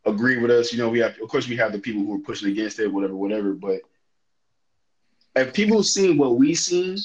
[0.05, 0.71] agree with us.
[0.71, 2.91] You know, we have of course we have the people who are pushing against it,
[2.91, 3.53] whatever, whatever.
[3.53, 3.81] But
[5.35, 6.97] if people seen what we seen,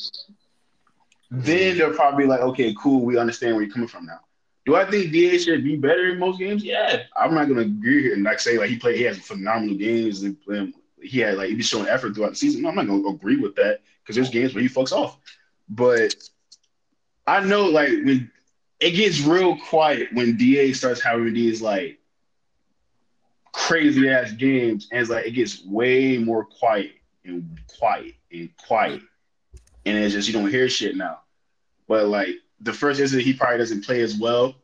[1.31, 4.21] then they're probably like, okay, cool, we understand where you're coming from now.
[4.67, 6.63] Do I think DA should be better in most games?
[6.63, 9.77] Yeah, I'm not gonna agree here and like say like he played, he has phenomenal
[9.77, 12.67] games and um, he had like he was showing effort throughout the season.
[12.67, 15.19] I'm not gonna agree with that because there's games where he fucks off.
[15.69, 16.15] But
[17.27, 18.31] I know like when
[18.81, 21.99] it gets real quiet when DA starts having these like
[23.53, 26.93] crazy ass games, and it's like it gets way more quiet
[27.25, 29.03] and quiet and quiet,
[29.87, 31.21] and it's just you don't hear shit now.
[31.89, 34.55] But like the first incident, he probably doesn't play as well.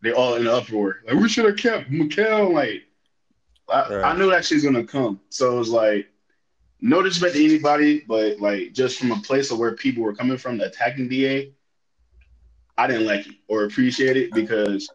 [0.00, 1.00] They're all in an uproar.
[1.06, 2.52] Like we should have kept Mikal.
[2.52, 2.82] Like
[3.68, 4.04] I, Right.
[4.04, 5.20] I knew that shit's gonna come.
[5.30, 6.08] So it was like
[6.80, 10.38] no disrespect to anybody, but like just from a place of where people were coming
[10.38, 11.52] from, the attacking Da,
[12.76, 14.88] I didn't like it or appreciate it because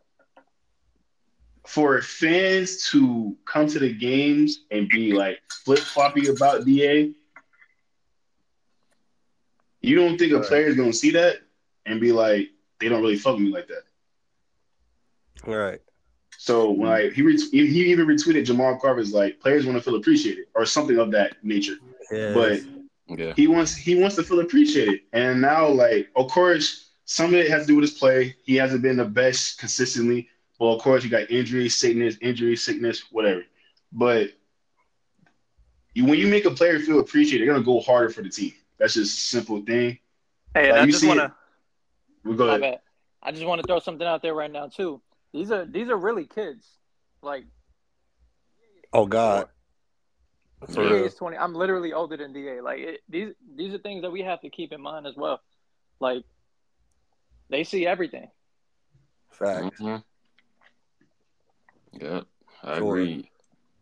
[1.68, 7.12] for fans to come to the games and be like flip floppy about Da,
[9.82, 10.46] you don't think a Right.
[10.48, 11.38] player is gonna see that
[11.86, 12.50] and be like,
[12.80, 13.84] they don't really fuck with me like that.
[15.46, 15.82] Right.
[16.38, 19.84] So when I, he ret- he he even retweeted Jamal Carver's like players want to
[19.84, 21.76] feel appreciated or something of that nature.
[22.12, 22.34] Yeah.
[22.34, 22.62] But
[23.08, 23.34] Yeah.
[23.36, 25.02] he wants he wants to feel appreciated.
[25.14, 28.36] And now, like, of course, some of it has to do with his play.
[28.44, 30.30] He hasn't been the best consistently.
[30.64, 33.42] Well, of course, you got injury, sickness, injury, sickness, whatever.
[33.92, 34.30] But
[35.94, 38.54] you, when you make a player feel appreciated, they're gonna go harder for the team.
[38.80, 40.00] That's just a simple thing.
[40.54, 41.36] Hey, and Like, I you just wanna.
[42.24, 42.62] We go My ahead.
[42.62, 42.80] bad.
[43.22, 45.02] I just want to throw something out there right now too.
[45.34, 46.66] These are these are really kids.
[47.22, 47.44] Like
[48.94, 49.50] oh God.
[50.68, 51.06] For DA real.
[51.08, 51.36] is twenty.
[51.36, 52.62] I'm literally older than DA.
[52.62, 55.42] Like it, these these are things that we have to keep in mind as well.
[56.00, 56.24] Like
[57.50, 58.30] they see everything.
[59.30, 59.78] Fact.
[59.82, 59.98] hmm
[62.00, 62.22] Yeah,
[62.64, 62.96] I Sure.
[62.96, 63.30] agree.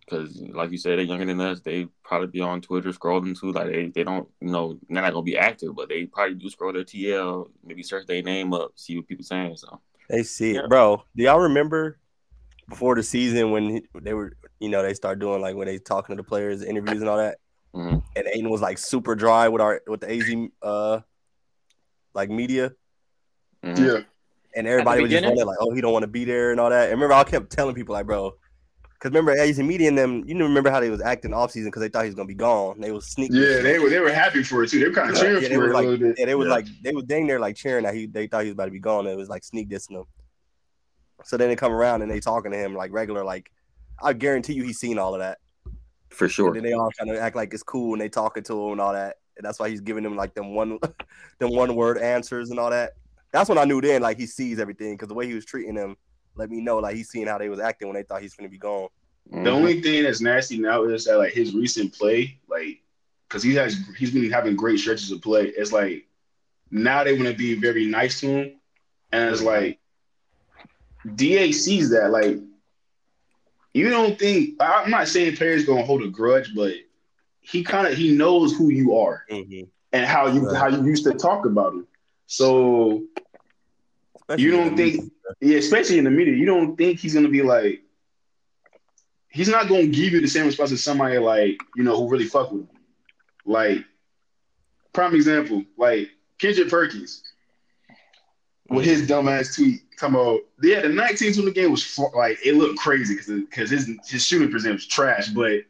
[0.06, 1.62] Because, like you said, they're younger than us.
[1.62, 3.52] They probably be on Twitter scrolling too.
[3.54, 6.50] Like they, they don't, you know, they're not gonna be active, but they probably do
[6.50, 9.56] scroll their TL, maybe search their name up, see what people saying.
[9.58, 10.62] So They see Yeah.
[10.64, 11.04] it, bro.
[11.16, 11.98] Do y'all remember
[12.68, 16.16] before the season when they were, you know, they start doing like when they talking
[16.18, 17.38] to the players, interviews and all that,
[17.74, 18.04] mhm.
[18.16, 21.00] and Ayton was like super dry with our with the AZ uh
[22.14, 22.74] like media,
[23.64, 23.78] Mhm.
[23.78, 24.02] Yeah.
[24.56, 25.38] And everybody was just beginning?
[25.38, 26.84] wondering like, oh, he don't want to be there and all that.
[26.92, 28.36] And remember, I kept telling people like, bro,
[28.94, 31.82] because remember AZ media and them, you remember how they was acting off season because
[31.82, 32.80] they thought he was gonna be gone.
[32.80, 33.38] They was sneaking.
[33.38, 34.80] Yeah, they were they were happy for it too.
[34.80, 36.20] They were kind of cheering yeah, they for was it a like, little bit.
[36.20, 36.54] yeah, they was Yeah.
[36.54, 38.72] like, they was dang there like cheering that he, they thought he was about to
[38.72, 39.08] be gone.
[39.08, 40.04] It was like sneak dissing him.
[41.24, 43.52] So then they come around and they talking to him like regular, like
[44.02, 45.38] I guarantee you he's seen all of that.
[46.10, 46.54] for And sure.
[46.54, 48.82] then they all kind of act like it's cool and they talking to him and
[48.82, 49.18] all that.
[49.38, 50.78] And that's why he's giving them like them one,
[51.40, 52.94] them one word answers and all that.
[53.32, 55.76] That's when I knew then like he sees everything because the way he was treating
[55.76, 55.96] them
[56.36, 58.50] let me know like he's seeing how they was acting when they thought he's gonna
[58.50, 58.88] be gone.
[59.32, 59.44] Mhm.
[59.44, 62.82] The only thing that's nasty now is that like his recent play, like,
[63.28, 65.48] because he has he's been having great stretches of play.
[65.48, 66.08] It's like
[66.72, 68.52] now they want to be very nice to him,
[69.12, 69.80] and it's like
[71.16, 72.12] Da sees that.
[72.12, 72.38] Like,
[73.74, 76.74] you don't think I'm not saying players gonna hold a grudge, but
[77.42, 79.64] he kind of he knows who you are Mm-hmm.
[79.94, 80.58] and how you Right.
[80.58, 81.88] how you used to talk about him.
[82.28, 83.04] So
[84.40, 87.82] You don't think- yeah, especially in the media, you don't think he's gonna be like
[89.30, 92.26] he's not gonna give you the same response as somebody like, you know, who really
[92.26, 92.70] fuck with him.
[93.46, 93.86] Like,
[94.94, 97.24] prime example, like Kendrick Perkins
[98.70, 102.56] with his dumbass tweet talking about yeah, the 19th win the game was like it
[102.56, 105.64] looked crazy because because his his shooting percent was trash, but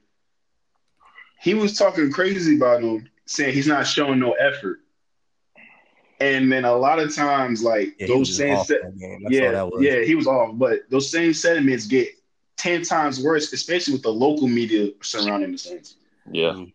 [1.40, 4.80] he was talking crazy about him, saying he's not showing no effort.
[6.22, 9.24] And then a lot of times, like Yeah, those same off set, that game.
[9.26, 9.84] All yeah, that was.
[9.84, 10.52] yeah, he was off.
[10.54, 12.10] But those same sentiments get
[12.58, 15.96] ten times worse, especially with the local media surrounding the Saints.
[16.32, 16.52] Yeah.
[16.52, 16.72] Mhm.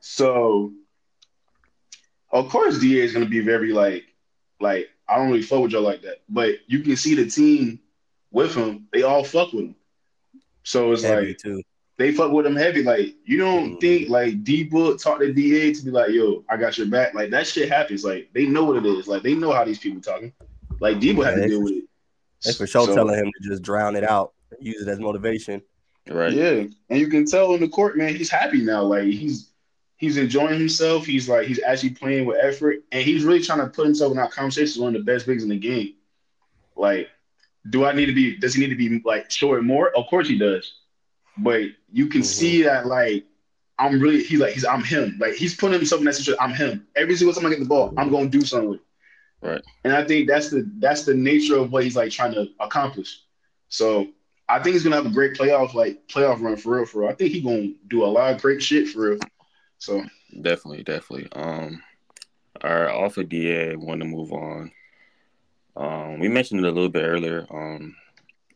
[0.00, 0.72] So
[2.30, 4.04] Of course, Da is gonna be very like,
[4.60, 7.80] like I don't really fuck with y'all like that, but you can see the team
[8.30, 8.86] with him.
[8.92, 9.74] They all fuck with him.
[10.62, 11.62] So it's Heavy like too.
[11.98, 12.82] They fuck with him heavy.
[12.82, 13.80] Like you don't Mhm.
[13.80, 17.12] think like D Book talk to Da to be like, yo, I got your back.
[17.14, 18.04] Like that shit happens.
[18.04, 19.08] Like they know what it is.
[19.08, 20.32] Like they know how these people talking.
[20.80, 21.84] Like D Book had to deal with it.
[22.44, 25.60] They for sure So- telling him to just drown it out, use it as motivation.
[26.08, 26.32] Right.
[26.32, 28.82] Yeah, and you can tell in the court, man, he's happy now.
[28.84, 29.50] Like he's
[29.96, 31.04] he's enjoying himself.
[31.04, 34.16] He's like he's actually playing with effort, and he's really trying to put himself in
[34.18, 35.94] that conversation as one of the best bigs in the game.
[36.76, 37.08] Like,
[37.70, 38.36] do I need to be?
[38.36, 39.90] Does he need to be like showing more?
[39.96, 40.72] Of course he does,
[41.38, 42.26] but you can Mhm.
[42.26, 43.24] see that like
[43.78, 45.16] I'm really he's like he's I'm him.
[45.20, 46.38] Like he's putting himself in that situation.
[46.40, 46.86] I'm him.
[46.96, 48.80] Every single time I get the ball, I'm gonna do something with.
[48.80, 48.84] it.
[49.40, 49.62] Right.
[49.84, 53.22] And I think that's the that's the nature of what he's like trying to accomplish.
[53.68, 54.08] So
[54.48, 56.86] I think he's gonna have a great playoff like playoff run for real.
[56.86, 57.08] For real.
[57.10, 59.18] I think he's gonna do a lot of great shit for real.
[59.78, 60.02] So
[60.42, 61.28] Definitely, definitely.
[61.32, 61.82] Um,
[62.62, 64.70] all right, off of DA, want to move on.
[65.76, 67.46] Um, we mentioned it a little bit earlier.
[67.50, 67.94] Um,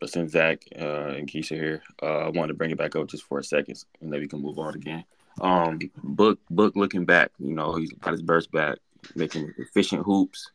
[0.03, 3.07] but since Zach uh, and Keisha here, uh, I wanted to bring it back up
[3.07, 5.05] just for a second, and then we can move on again.
[5.41, 8.79] Um, book, book, looking back, you know, he's got his burst back,
[9.15, 10.51] making efficient hoops.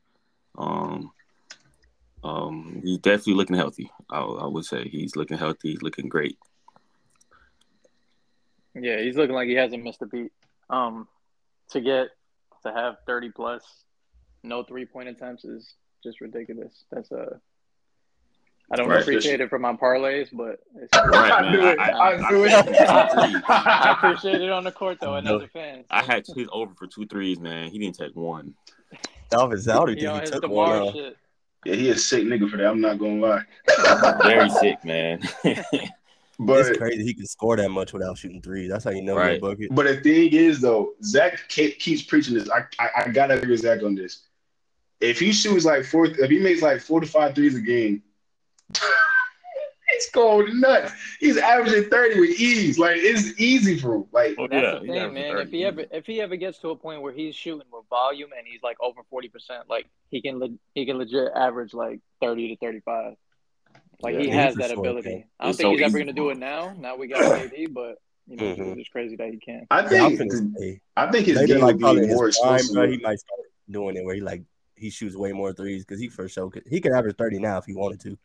[0.57, 1.13] Um,
[2.25, 3.89] um, he's definitely looking healthy.
[4.09, 5.71] I, I would say he's looking healthy.
[5.71, 6.37] He's looking great.
[8.75, 10.33] Yeah, he's looking like he hasn't missed a beat.
[10.69, 11.07] Um,
[11.69, 12.09] to get
[12.65, 13.63] to have thirty plus,
[14.43, 16.83] no three point attempts is just ridiculous.
[16.91, 17.39] That's a.
[18.69, 19.01] I don't Right.
[19.01, 21.51] appreciate it for my parlays, but it's, Right, I man.
[21.53, 21.79] knew it.
[21.79, 25.47] I- I, I- knew I- I appreciate it on the court though, and as a
[25.47, 25.85] fan.
[25.89, 27.69] I had his over for two threes, man.
[27.71, 28.55] He didn't take one.
[29.31, 30.93] Alvin, I don't He on think he his took one.
[30.93, 31.17] Shit.
[31.65, 32.67] yeah, he a sick nigga for that.
[32.67, 33.43] I'm not gonna lie.
[34.23, 35.21] Very sick, man.
[36.39, 38.69] But it's crazy he can score that much without shooting threes.
[38.69, 39.41] That's how you know Right.
[39.41, 39.69] bucket.
[39.73, 42.47] But the thing is, though, Zach keeps preaching this.
[42.51, 44.27] I, I I gotta agree with Zach on this.
[45.01, 48.03] If he shoots like four, if he makes like four to five threes a game,
[49.91, 50.91] he's going nuts.
[51.19, 52.77] He's averaging thirty with ease.
[52.77, 54.05] Like it's easy for him.
[54.11, 55.31] Like Oh, That's yeah, the thing, man.
[55.31, 55.41] 30.
[55.43, 58.29] If he ever if he ever gets to a point where he's shooting with volume
[58.37, 61.99] and he's like over forty percent, like he can le- he can legit average like
[62.21, 63.13] thirty to thirty five.
[64.01, 65.09] Like he Yeah, he has that sure ability.
[65.09, 65.23] can.
[65.39, 66.75] I don't It's think so he's ever gonna do it now.
[66.79, 67.95] Now we got KD, but
[68.27, 68.77] you know Mhm.
[68.77, 69.65] it's crazy that he can.
[69.71, 72.27] I I'm think finna say, I think his maybe game like would probably be more
[72.27, 72.75] his prime, explosive.
[72.75, 72.91] bro.
[72.91, 73.39] He might start
[73.71, 74.43] doing it where he like
[74.75, 77.57] he shoots way more threes because he for sure could, he could average thirty now
[77.57, 78.17] if he wanted to.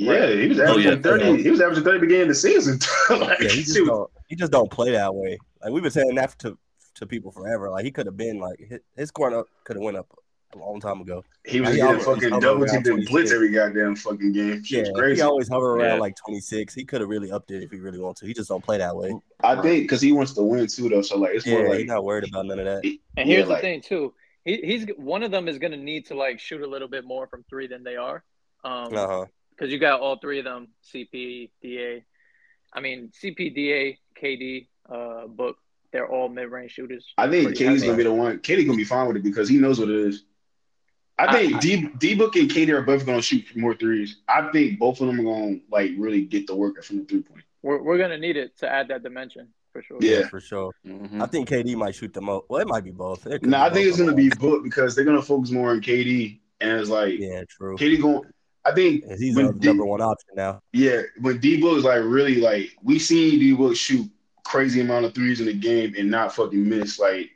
[0.00, 0.98] Yeah, he was Oh, averaging yeah.
[0.98, 1.42] thirty.
[1.42, 2.78] He was averaging thirty beginning of the season.
[3.10, 5.38] like, Yeah, he just don't he just don't play that way.
[5.62, 6.56] Like we've been saying that to
[6.96, 7.70] to people forever.
[7.70, 10.06] Like he could have been like his, his scoring up could have went up
[10.54, 11.22] a long time ago.
[11.46, 14.32] he was He getting always fucking hovered double around teamed and blitz every goddamn fucking
[14.32, 14.64] game.
[14.64, 15.20] Shit Yeah, was crazy.
[15.20, 16.00] he always hover around Yeah.
[16.00, 16.74] like twenty six.
[16.74, 18.26] He could have really upped it if he really wanted to.
[18.26, 19.12] He just don't play that way.
[19.44, 21.02] I think because he wants to win too, though.
[21.02, 22.84] So like, it's Yeah, more he's not worried about none of that.
[22.84, 24.12] And Yeah, here's like- the thing too.
[24.44, 27.26] He, he's one of them is gonna need to like shoot a little bit more
[27.28, 28.24] from three than they are.
[28.64, 29.24] Um, Uh huh.
[29.60, 32.02] Because you got all three of them CP, DA.
[32.72, 35.56] I mean, CP, DA, KD, uh, Book.
[35.92, 37.12] They're all mid-range shooters.
[37.18, 38.38] I think Pretty KD's gonna be the one.
[38.38, 40.24] KD's gonna be fine with it because he knows what it is.
[41.18, 44.18] I think I- D D Book and KD are both gonna shoot more threes.
[44.28, 47.22] I think both of them are gonna like really get the work from the three
[47.22, 47.42] point.
[47.62, 49.98] We're we're gonna need it to add that dimension for sure.
[50.00, 50.28] Yeah.
[50.28, 50.72] for sure.
[50.86, 51.20] Mhm.
[51.20, 52.46] I think KD might shoot the most.
[52.48, 53.26] Well, it might be both.
[53.26, 54.30] No, be I think it's gonna be.
[54.30, 57.76] Book because they're gonna focus more on KD and it's like Yeah, true.
[57.76, 58.22] KD going.
[58.64, 60.60] I think He's when the D- number one option now.
[60.72, 64.08] yeah when D Book is like really like we seen D Book shoot
[64.44, 67.30] crazy amount of threes in the game and not fucking miss like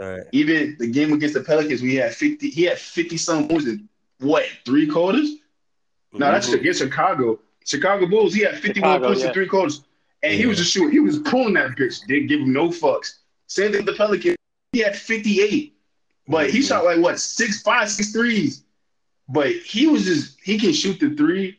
[0.00, 0.22] All right.
[0.32, 3.88] even the game against the Pelicans we had fifty he had fifty some points in
[4.20, 5.36] what three quarters.
[6.12, 6.54] No, that's Mhm.
[6.60, 7.38] against Chicago.
[7.64, 8.32] Chicago Bulls.
[8.32, 9.28] He had 51 points yeah.
[9.28, 9.82] in three quarters,
[10.22, 10.90] and he was just shooting.
[10.90, 12.00] He was pulling that bitch.
[12.06, 13.18] Didn't give him no fucks.
[13.46, 14.36] Same thing with the Pelicans.
[14.72, 15.74] He had 58,
[16.26, 16.66] but he Mhm.
[16.68, 18.64] shot like what six, five, six threes.
[19.28, 21.58] But he was just he can shoot the three.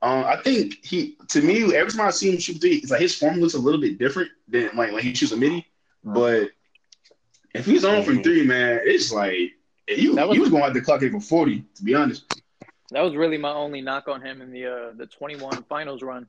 [0.00, 3.00] Um, I think he to me every time I see him shoot three, it's like
[3.00, 5.66] his form looks a little bit different than like when he shoots a midi.
[6.04, 6.50] But
[7.54, 8.24] if he's on from Mhm.
[8.24, 9.52] three, man, it's like
[9.88, 11.64] you That was- he was going to have to clock it for 40.
[11.74, 12.24] To be honest.
[12.90, 16.28] That was really my only knock on him in the uh, the 21 finals run.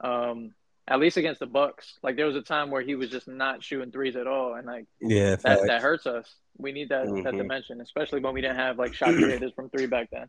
[0.00, 0.54] Um,
[0.90, 1.98] at least against the Bucks.
[2.02, 4.66] Like there was a time where he was just not shooting threes at all, and
[4.66, 5.66] like Yeah, that, facts.
[5.66, 6.34] that hurts us.
[6.58, 7.38] We need that that Mhm.
[7.38, 10.28] dimension, especially when we didn't have like shot creators from three back then.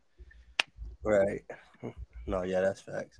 [1.03, 1.41] Right.
[2.27, 3.19] No, yeah, that's facts.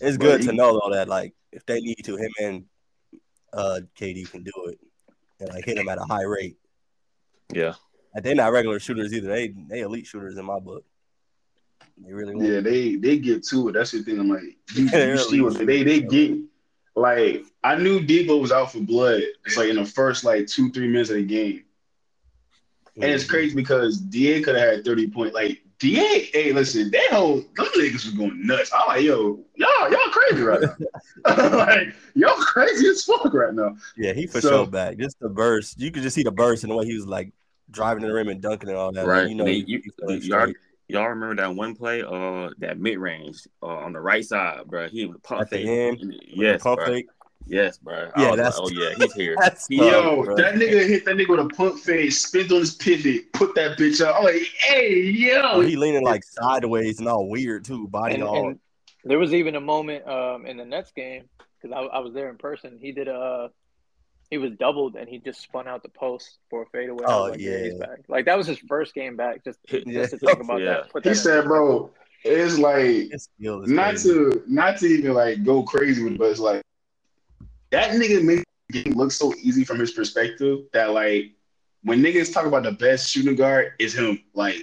[0.00, 2.64] It's But good he- to know though that like if they need to, him and
[3.52, 4.78] uh KD can do it
[5.38, 6.56] and like hit him at a high rate.
[7.54, 7.74] Yeah.
[8.14, 9.28] Like, they're not regular shooters either.
[9.28, 10.84] They they elite shooters in my book.
[11.98, 13.72] They really want Yeah, they they get to it.
[13.72, 14.18] That's the thing.
[14.18, 14.42] I'm like,
[14.74, 16.38] you, They're you see what they they get.
[16.94, 19.22] Like I knew Debo was out for blood.
[19.46, 21.64] It's like in the first like two three minutes of the game.
[22.96, 23.32] And it's mm-hmm.
[23.32, 25.34] crazy because Da could have had 30 points.
[25.34, 28.70] Like Da, hey, listen, that whole them niggas was going nuts.
[28.72, 30.76] I'm like, yo, y'all, y'all crazy right now.
[31.56, 33.74] like, y'all crazy as fuck right now.
[33.96, 34.98] Yeah, he for So- sure back.
[34.98, 35.80] Just the burst.
[35.80, 37.32] You could just see the burst and the way he was like
[37.70, 39.06] driving to the rim and dunking and all that.
[39.06, 39.22] Right.
[39.22, 40.54] Like, you know, They- he- you- he feeling
[40.92, 44.88] y'all, remember that one play, uh, that mid range, uh, on the right side, bro.
[44.88, 46.00] He was pump At the fake.
[46.02, 46.86] end, Yes, pump bro.
[46.86, 47.06] fake.
[47.46, 48.10] Yes, bro.
[48.16, 49.34] Yeah, that's- like, oh yeah, he's here.
[49.40, 50.36] That's Yo, Yo, bro.
[50.36, 53.76] that nigga hit that nigga with a pump fake, spins on his pivot, put that
[53.76, 54.14] bitch up.
[54.16, 55.40] I'm like, hey, yo.
[55.44, 58.48] Oh, he leaning like sideways and all weird too, body And, all.
[58.50, 58.60] and
[59.04, 61.24] there was even a moment um, in the Nets game
[61.60, 62.78] because I, I was there in person.
[62.80, 63.50] He did a
[64.32, 67.04] he was doubled and he just spun out the post for a fadeaway.
[67.06, 67.58] Oh, like, yeah.
[67.64, 67.98] he's back.
[68.08, 69.44] Like that was his first game back.
[69.44, 70.06] Just, just Yeah.
[70.06, 70.84] to think about Yeah.
[70.94, 71.02] that.
[71.04, 71.90] That he said, bro,
[72.24, 74.08] it's like His skill is not crazy.
[74.08, 76.62] to not to even like go crazy with, it, but it's like
[77.72, 81.32] that nigga makes the game look so easy from his perspective that like
[81.84, 84.18] when niggas talk about the best shooting guard, is him.
[84.32, 84.56] Like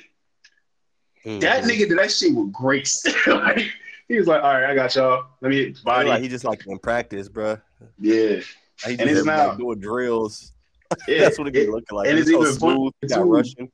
[1.23, 1.41] Mhm.
[1.41, 3.05] that nigga did that shit with grace.
[3.27, 3.69] like
[4.07, 5.25] he was like, all right, I got y'all.
[5.41, 6.09] Let me hit body.
[6.09, 7.59] like he just like in practice, bro.
[7.99, 8.39] yeah.
[8.85, 10.53] He And just it's like, doing drills.
[11.07, 11.19] yeah.
[11.19, 12.07] That's what it be It- looking like.
[12.09, 12.93] and It's it's so even fun- smooth.
[13.01, 13.23] He got too.
[13.23, 13.71] rushing.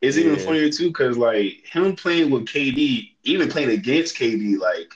[0.00, 0.44] It's even Yeah.
[0.44, 4.92] funnier too, because like him playing with KD, even playing against KD, like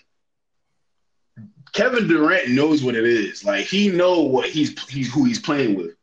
[1.72, 3.44] Kevin Durant knows what it is.
[3.44, 5.94] Like he know what he's he's who he's playing with.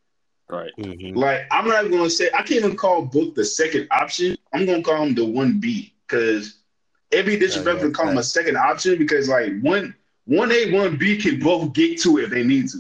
[0.50, 0.72] Right.
[0.80, 1.16] Mhm.
[1.16, 4.36] Like I'm not gonna say I can't even call Book the second option.
[4.54, 6.56] I'm gonna call him the one B because
[7.12, 9.94] it'd be disrespectful yeah, to call him a second option because like one
[10.26, 12.80] one A one B can both get to it if they need to,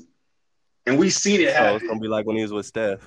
[0.90, 1.76] and we seen it So happen.
[1.78, 3.00] it's gonna be like when he was with Steph.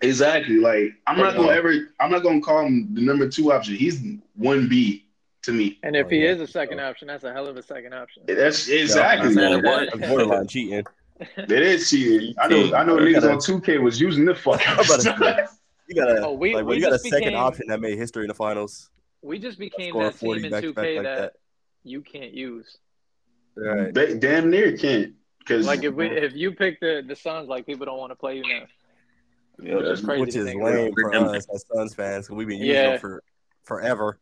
[0.00, 0.56] Exactly.
[0.58, 1.72] Like I'm not gonna ever.
[2.00, 3.74] I'm not gonna call him the number two option.
[3.76, 4.00] He's
[4.34, 5.06] one B
[5.42, 5.78] to me.
[5.82, 6.86] And if Oh, he yeah, is a second sure.
[6.86, 8.22] option, that's a hell of a second option.
[8.26, 9.62] That's exactly Yeah, man.
[9.64, 9.88] what?
[9.92, 10.84] That's borderline cheating.
[11.36, 12.34] That is cheating.
[12.40, 12.74] I know.
[12.74, 14.60] I know You niggas gotta- on 2K was using the fuck.
[14.68, 15.48] I'm about to.
[15.88, 17.96] You got a Oh, we- like, we you got a second became- option that made
[17.98, 18.88] history in the finals.
[19.20, 21.32] We just became Score that 40 team in back 2K like that, that.
[21.84, 22.78] you can't use.
[23.56, 23.92] Right.
[23.92, 25.12] Ba- Damn near can't.
[25.46, 28.16] Because Like if we if you pick the the Suns, like people don't want to
[28.16, 28.66] play you now.
[29.62, 30.92] Yeah, Which is crazy Which is lame about.
[30.94, 32.90] for us as Suns fans because we've been using Yeah.
[32.90, 33.22] them for
[33.64, 34.18] forever.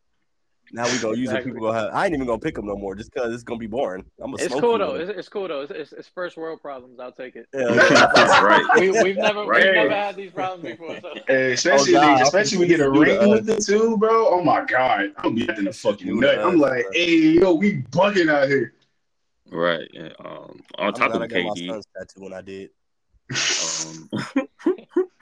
[0.72, 1.32] Now we gonna use it.
[1.32, 1.52] Exactly.
[1.52, 1.90] People gonna have.
[1.92, 4.04] I ain't even gonna pick them no more just because it's gonna be boring.
[4.20, 4.94] I'm gonna It's smoke cool though.
[4.94, 5.62] It's, it's cool though.
[5.62, 7.00] It's, it's, it's first world problems.
[7.00, 7.46] I'll take it.
[7.52, 8.64] Yeah, right.
[8.76, 9.64] We, we've never Right.
[9.64, 11.00] we've never had these problems before.
[11.00, 11.14] So.
[11.26, 13.96] Hey, especially Oh, God, especially we get a forgot to do ring with the two,
[13.96, 14.28] bro.
[14.28, 16.38] Oh my god, I'm be acting a fucking nut.
[16.38, 16.92] I'm like, bro.
[16.92, 18.74] hey, yo, we bugging out here.
[19.50, 19.88] Right.
[19.94, 22.70] And, um, on I'm top of I got my KD, Suns tattoo when I did.
[23.30, 24.08] um,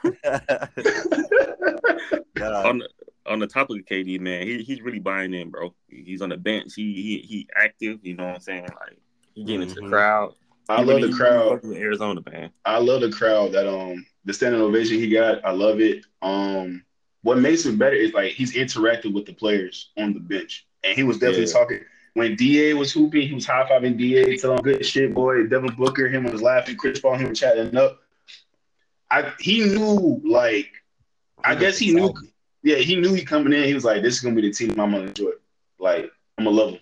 [2.42, 2.88] on the,
[3.26, 5.74] on the top of the KD man, he he's really buying in, bro.
[5.88, 6.74] He's on the bench.
[6.74, 7.98] He he he active.
[8.02, 8.62] You know what I'm saying?
[8.80, 8.98] Like
[9.34, 9.90] he getting into the Mhm.
[9.90, 10.34] crowd.
[10.68, 11.60] I He love really- the crowd.
[11.62, 12.50] he fucking Arizona man.
[12.64, 15.44] I love the crowd that um the standing ovation he got.
[15.44, 16.04] I love it.
[16.22, 16.84] Um,
[17.22, 20.96] what makes him better is like he's interacting with the players on the bench, and
[20.96, 21.52] he was definitely Yeah.
[21.52, 21.80] talking.
[22.18, 25.46] When Da was hooping, he was high fiving Da, telling good shit, boy.
[25.46, 26.74] Devin Booker, him was laughing.
[26.74, 28.00] Chris Paul, him chatting up.
[29.08, 30.68] I he knew like
[31.44, 32.12] I guess he knew.
[32.64, 33.62] Yeah, he knew he coming in.
[33.62, 35.30] He was like, "This is gonna be the team I'm gonna enjoy.
[35.78, 36.80] Like I'm gonna love him."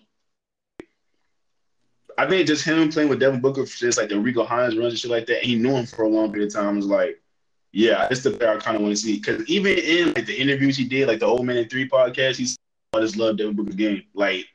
[2.16, 4.99] I think just him playing with Devin Booker, just like the Rico Hines runs and
[4.99, 5.44] shit like that.
[5.44, 6.77] He knew him for a long period of time.
[6.77, 7.20] Was like,
[7.72, 9.16] yeah, it's the player I kind of want to see.
[9.16, 12.37] Because even in like the interviews he did, like the Old Man in Three podcast,
[12.37, 12.57] he's
[12.94, 14.03] I just love Devin Booker's game.
[14.14, 14.46] Like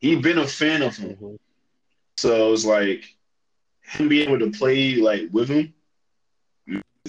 [0.00, 1.16] he been a fan of him.
[1.16, 1.38] Mhm.
[2.16, 3.04] So it was like
[3.82, 5.74] him being able to play like with him.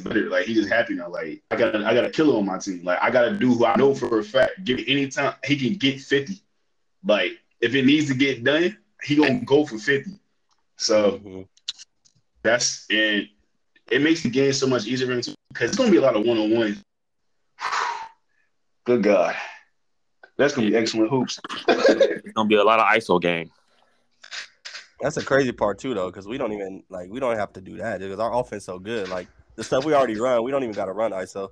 [0.03, 1.09] Better, like he just happy now.
[1.09, 2.83] Like I got, I got a killer on my team.
[2.85, 4.63] Like I got to do who I know for a fact.
[4.63, 6.39] Give any time he can get fifty.
[7.05, 10.11] Like if it needs to get done, he gonna go for fifty.
[10.77, 11.47] So Mhm.
[12.43, 13.27] that's and
[13.91, 16.37] it makes the game so much easier because it's gonna be a lot of one
[16.37, 16.77] on one.
[18.85, 19.35] Good God,
[20.39, 21.39] that's gonna be excellent hoops.
[21.67, 23.51] It's gonna be a lot of ISO game.
[25.01, 27.61] That's a crazy part too, though, because we don't even like we don't have to
[27.61, 29.09] do that because our offense so good.
[29.09, 31.49] Like the stuff we already run, we don't even got to run ISO.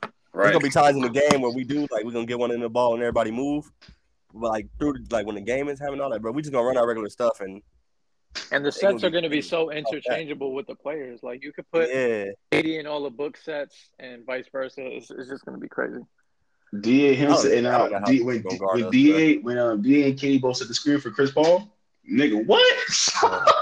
[0.00, 0.52] There's Right.
[0.52, 2.60] gonna be times in the game where we do like we're gonna get one in
[2.60, 3.70] the ball and everybody move,
[4.32, 6.66] but like through like when the game is having all that, bro, we just gonna
[6.66, 7.62] run our regular stuff and
[8.50, 11.22] And the They gonna sets are going to be so interchangeable with the players.
[11.22, 14.84] Like you could put yeah, Ayton in all the book sets and vice versa.
[14.84, 16.00] It's, it's just going to be crazy.
[16.80, 20.38] Da him I and uh, D, when gonna when Da when um Da and Kenny
[20.38, 21.76] both set the screen for Chris Paul,
[22.10, 22.64] nigga, what?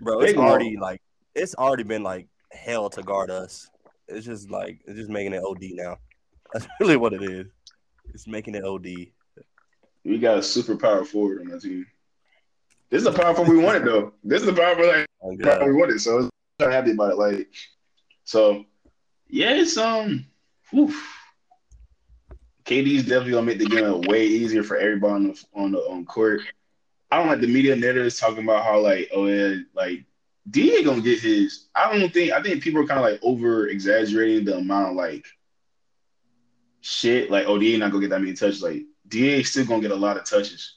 [0.00, 1.00] bro, it's already like
[1.34, 3.68] it's already been like hell to guard us.
[4.08, 5.96] It's just like it's just making it OD now.
[6.52, 7.46] That's really what it is.
[8.14, 8.86] It's making it OD.
[10.04, 11.86] we got a super power forward on our team.
[12.88, 14.12] This is the power forward we wanted though.
[14.22, 15.66] This is the power forward like, Oh, God.
[15.66, 16.00] we wanted.
[16.00, 16.30] So
[16.60, 17.18] I'm happy about it.
[17.18, 17.48] Like,
[18.24, 18.64] so
[19.28, 20.26] yeah, it's um,
[20.70, 20.94] whew.
[22.66, 26.04] KD's definitely gonna make the game way easier for everybody on the on the on
[26.04, 26.40] court.
[27.10, 30.04] I don't like the media narratives talking about how like oh yeah like
[30.50, 31.68] D ain't gonna get his.
[31.74, 34.96] I don't think I think people are kind of like over exaggerating the amount of
[34.96, 35.24] like
[36.80, 39.92] shit like oh D not gonna get that many touches like Da still gonna get
[39.92, 40.74] a lot of touches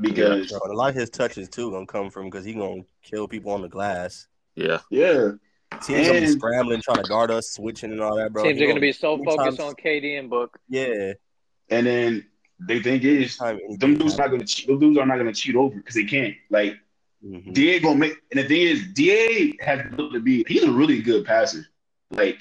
[0.00, 3.26] because Bro, a lot of his touches too gonna come from because he gonna kill
[3.26, 4.28] people on the glass.
[4.54, 4.78] Yeah.
[4.90, 5.32] yeah
[5.82, 8.42] Teams gonna be scrambling, trying to guard us, switching and all that, bro.
[8.42, 10.58] Teams He are going to be so anytime- focused on KD and Book.
[10.68, 11.12] Yeah.
[11.70, 12.26] and then
[12.66, 14.66] the thing is anytime anything them dudes not gonna cheat.
[14.66, 16.34] Those dudes are not gonna cheat over because they can't.
[16.50, 16.76] Like
[17.24, 17.52] Mhm.
[17.54, 20.44] Da gonna make, and the thing is, Da has built to be.
[20.48, 21.64] He's a really good passer.
[22.10, 22.38] Like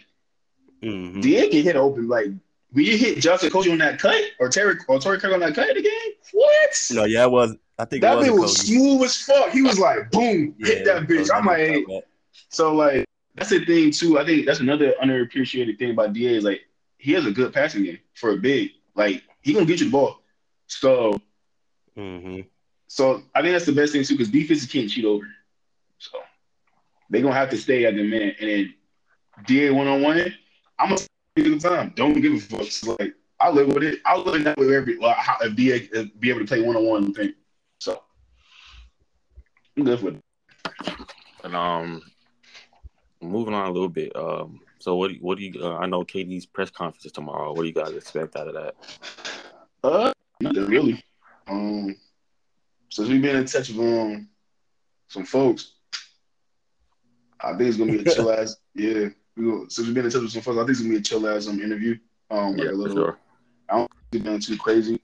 [0.84, 1.22] Mhm.
[1.22, 2.08] Da can hit open.
[2.10, 2.28] Like
[2.72, 5.54] when you hit Josh Okogie on that cut, or Terry or Torrey Craig on that
[5.56, 6.88] cut in the game, what?
[6.92, 7.56] No, yeah, it was.
[7.78, 9.52] I think that it was, man was smooth as fuck.
[9.52, 11.30] He was like, boom, hit that bitch.
[11.34, 11.86] I'm like, hey.
[12.50, 13.06] so like
[13.40, 14.20] that's the thing too.
[14.20, 16.62] I think that's another underappreciated thing about Da is like
[16.98, 18.72] he has a good passing game for a big.
[18.96, 20.22] Like he gonna get you the ball.
[20.68, 21.20] So
[21.98, 22.48] Mhm.
[22.88, 25.26] So I think that's the best thing too, because defenses can't cheat over.
[26.00, 26.20] So
[27.10, 28.36] they're gonna have to stay at the man.
[28.40, 28.74] And then
[29.46, 30.34] DA one on one,
[30.80, 31.02] I'm gonna
[31.36, 31.94] give the time.
[31.96, 32.62] Don't give a fuck.
[32.62, 34.00] It's like I live with it.
[34.06, 36.62] I live in that with every well, how, if DA uh, be able to play
[36.62, 37.34] one on one thing.
[37.80, 38.04] So
[39.78, 40.22] I'm good with it.
[41.44, 42.02] And um,
[43.22, 44.16] moving on a little bit.
[44.16, 45.10] Um, so what?
[45.10, 45.64] do you- What do you?
[45.64, 47.52] Uh, I know KD's press conference is tomorrow.
[47.54, 48.76] What do you guys expect out of that?
[49.84, 50.12] Uh,
[50.42, 51.04] nothing really.
[51.48, 51.96] Um,
[52.90, 54.28] since we've been in touch with um
[55.08, 55.74] some folks,
[57.42, 58.58] I think it's gonna be a chill ass.
[58.76, 60.92] Yeah, we go, since we've been in touch with some folks, I think it's gonna
[60.94, 61.98] be a chill ass um interview.
[62.32, 63.20] Um, like Yeah, a for little, sure.
[64.12, 65.00] it's been too crazy.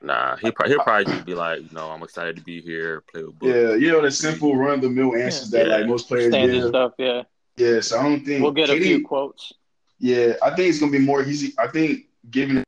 [0.00, 3.00] Nah, he pro- he'll probably just be like, you know, I'm excited to be here,
[3.10, 3.48] play with Book.
[3.48, 5.76] Yeah, you know the simple run of the mill answers that Yeah.
[5.78, 6.68] like most players Standard give.
[6.68, 7.22] stuff, yeah.
[7.56, 9.52] Yeah, so I don't think We'll get a KD few quotes.
[9.98, 11.52] Yeah, I think it's gonna be more easy.
[11.58, 12.64] I think given it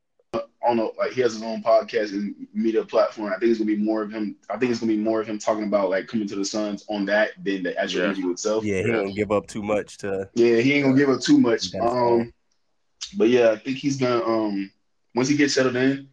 [0.62, 3.70] on a like he has his own podcast and media platform, I think it's gonna
[3.70, 4.36] be more of him.
[4.48, 6.84] I think it's gonna be more of him talking about like coming to the Suns
[6.88, 8.06] on that than the actual Yeah.
[8.06, 8.64] interview itself.
[8.64, 10.28] Yeah, he don't give up too much to.
[10.34, 11.74] Yeah, he ain't gonna give up too much.
[11.74, 12.26] Um, cool.
[13.16, 14.70] but yeah, I think he's gonna um
[15.14, 16.08] once he gets settled in,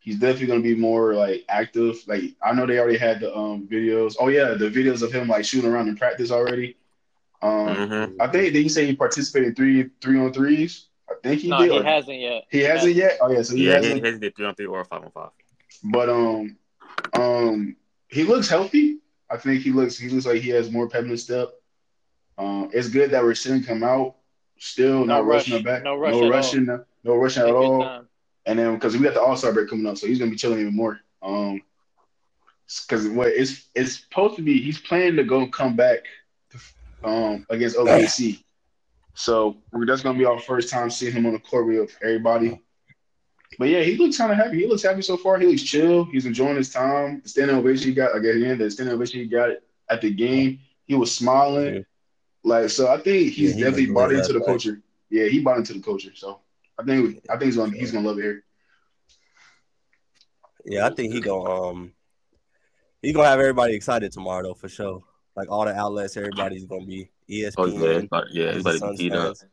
[0.00, 1.96] he's definitely gonna be more like active.
[2.06, 4.16] Like I know they already had the um videos.
[4.20, 6.76] Oh yeah, the videos of him like shooting around in practice already.
[7.40, 8.20] Um, Mm-hmm.
[8.20, 10.86] I think did he say he participated three three on threes?
[11.10, 11.70] I think he No, did.
[11.72, 12.44] he hasn't yet.
[12.50, 13.18] he hasn't yet.
[13.20, 14.20] Oh yeah, so he Yeah, he, hasn't.
[14.20, 15.30] did three on three or five on five.
[15.84, 16.56] But um,
[17.14, 17.76] um,
[18.08, 18.98] he looks healthy.
[19.30, 21.48] I think he looks he looks like he has more pep in his step.
[22.38, 24.16] Um, it's good that we're seeing him out.
[24.58, 25.58] Still No not rushing rush.
[25.60, 25.82] him back.
[25.84, 26.64] No rush No rushing.
[26.66, 27.82] No, no rushing at all.
[27.82, 28.08] time.
[28.46, 30.36] And then because we got the All Star break coming up, so he's gonna be
[30.36, 31.00] chilling even more.
[31.22, 31.60] Um,
[32.86, 36.00] because what it's it's supposed to be, he's planning to go come back,
[37.04, 38.42] um, against OKC.
[39.14, 42.60] So that's gonna be our first time seeing him on the court with everybody.
[43.58, 44.60] But yeah, he looks kind of happy.
[44.60, 45.38] He looks happy so far.
[45.38, 46.04] He looks chill.
[46.04, 47.20] He's enjoying his time.
[47.22, 48.58] The standing ovation he got again.
[48.58, 49.50] The standing ovation he got
[49.90, 50.60] at the game.
[50.84, 51.74] He was smiling.
[51.74, 51.80] Yeah.
[52.44, 54.46] Like so, I think he's Yeah, he definitely bought into the right?
[54.46, 54.80] culture.
[55.10, 56.14] Yeah, he bought into the culture.
[56.14, 56.40] So
[56.78, 58.44] I think I think he's gonna he's gonna love it here.
[60.64, 61.92] Yeah, I think he gonna um,
[63.02, 65.02] he gonna have everybody excited tomorrow though for sure.
[65.38, 67.54] Like all the outlets, everybody's gonna be ESPN.
[67.58, 69.36] Oh yeah, but yeah, all he's these about to Suns be heat up.
[69.38, 69.44] fans.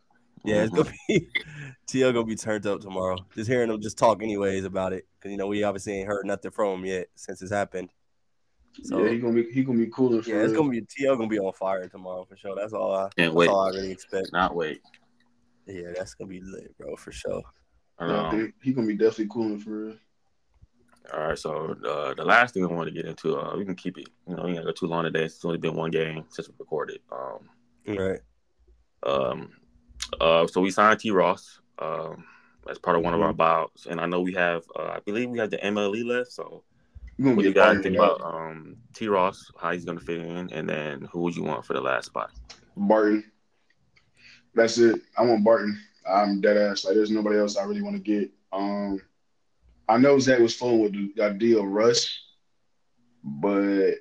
[0.43, 1.29] Yeah, it's gonna be
[1.87, 3.17] TL gonna be turned up tomorrow.
[3.35, 6.25] Just hearing them just talk anyways about it, because you know we obviously ain't heard
[6.25, 7.89] nothing from him yet since it's happened.
[8.81, 10.63] So yeah, he gonna be he gonna be cooler yeah, it's real.
[10.63, 12.55] gonna be TL gonna be on fire tomorrow for sure.
[12.55, 13.03] That's all I.
[13.03, 13.49] Can't That's wait.
[13.49, 14.33] all I really expect.
[14.33, 14.81] Not wait.
[15.67, 17.43] Yeah, that's gonna be lit, bro, for sure.
[18.01, 19.95] Yeah, I think he gonna be definitely cooler for real.
[21.13, 23.75] All right, so uh, the last thing I want to get into, uh, we can
[23.75, 24.07] keep it.
[24.27, 25.25] You know, we ain't gonna go too long today.
[25.25, 26.99] It's only been one game since we recorded.
[27.11, 27.49] Um,
[27.87, 28.19] Right.
[29.03, 29.51] um,
[30.19, 31.11] uh, so we signed T.
[31.11, 32.25] Ross um,
[32.69, 35.29] as part of one of our buyouts, and I know we have, uh, I believe
[35.29, 36.31] we have the MLE left.
[36.31, 36.63] So,
[37.17, 39.07] what do you guys think about um, T.
[39.07, 39.51] Ross?
[39.59, 42.31] How he's gonna fit in, and then who would you want for the last spot?
[42.75, 43.23] Barton.
[44.55, 45.01] That's it.
[45.17, 45.79] I want Barton.
[46.09, 46.85] I'm dead ass.
[46.85, 48.31] Like there's nobody else I really want to get.
[48.51, 49.01] Um,
[49.87, 52.09] I know Zach was fun with the idea of Russ,
[53.23, 53.91] but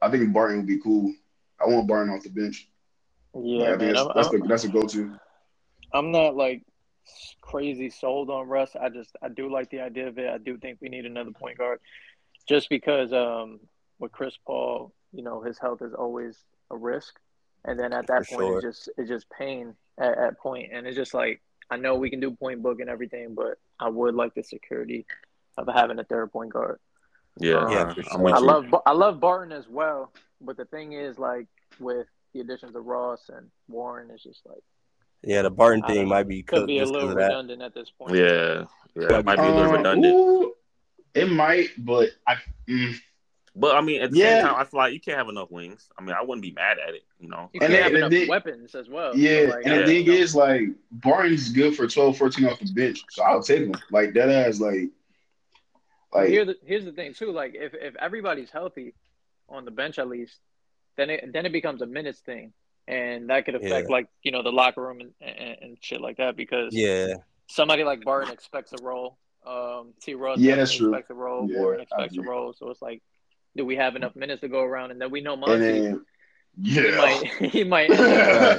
[0.00, 1.12] I think Barton would be cool.
[1.60, 2.68] I want Barton off the bench.
[3.34, 3.94] Like, Yeah, I think man.
[3.94, 5.16] that's, I'm, that's I'm, the that's a go to.
[5.92, 6.62] I'm not like
[7.40, 8.76] crazy sold on Russ.
[8.80, 10.28] I just I do like the idea of it.
[10.30, 11.80] I do think we need another point guard,
[12.48, 13.60] just because um
[13.98, 16.38] with Chris Paul, you know, his health is always
[16.70, 17.18] a risk,
[17.64, 18.56] and then at that For point, sure.
[18.58, 22.10] it's just it's just pain at, at point, and it's just like I know we
[22.10, 25.06] can do point book and everything, but I would like the security
[25.56, 26.78] of having a third point guard.
[27.38, 28.34] Yeah, Yeah, uh, for I'm sure.
[28.34, 31.46] I love I love Barton as well, but the thing is, like
[31.78, 34.62] with the additions of Ross and Warren, it's just like
[35.22, 37.28] Yeah, the Barton thing might be Could be a little of that.
[37.28, 38.14] redundant at this point.
[38.14, 38.64] Yeah,
[38.94, 40.14] yeah, it might be a little Uh, redundant.
[40.14, 40.52] ooh,
[41.14, 42.36] it might, but I.
[42.68, 42.94] Mm,
[43.56, 44.36] But I mean, at the Yeah.
[44.38, 45.90] same time, I feel like you can't have enough wings.
[45.98, 47.02] I mean, I wouldn't be mad at it.
[47.18, 49.16] You know, You And can then- have and enough then- weapons as well.
[49.16, 49.86] yeah, So, like, and the yeah.
[49.86, 53.74] thing is, like Barnes good for 12, 14 off the bench, so I'll take him.
[53.90, 54.90] Like that ass, like,
[56.12, 57.32] like here the, here's the thing too.
[57.32, 58.94] Like if, if everybody's healthy
[59.48, 60.38] on the bench at least,
[60.96, 62.52] then it then it becomes a minutes thing,
[62.88, 63.92] and that could affect Yeah.
[63.92, 67.14] like you know the locker room and, and, and shit like that because Yeah,
[67.48, 69.18] somebody like Barton expects a role.
[69.46, 70.14] Um, T.
[70.14, 70.88] Ross Yeah, that's true.
[70.90, 71.48] expects a role.
[71.50, 72.52] Yeah, Warren I expects a role.
[72.52, 73.02] So it's like,
[73.60, 74.90] do we have enough minutes to go around?
[74.90, 76.04] And then we know and Monty then
[76.62, 78.58] he might he might end up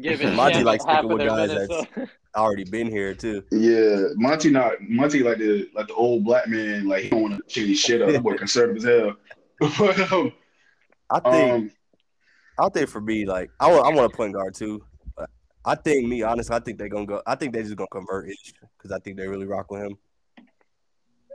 [0.00, 1.68] giving Monty likes half sticking of with their guys minutes.
[1.68, 2.14] that's- So.
[2.40, 3.42] already been here too.
[3.50, 6.88] Yeah, Monty not Monty like the like the old black man.
[6.88, 8.10] Like he don't want to change his shit up.
[8.10, 9.16] That boy conservative as hell.
[9.60, 10.32] But, um,
[11.10, 11.70] I think um,
[12.58, 14.82] I think for me, like I want, I want a point guard too.
[15.64, 17.20] I think me, honestly, I think they're gonna go.
[17.26, 18.38] I think they're just gonna convert it
[18.78, 19.98] because I think they really rock with him,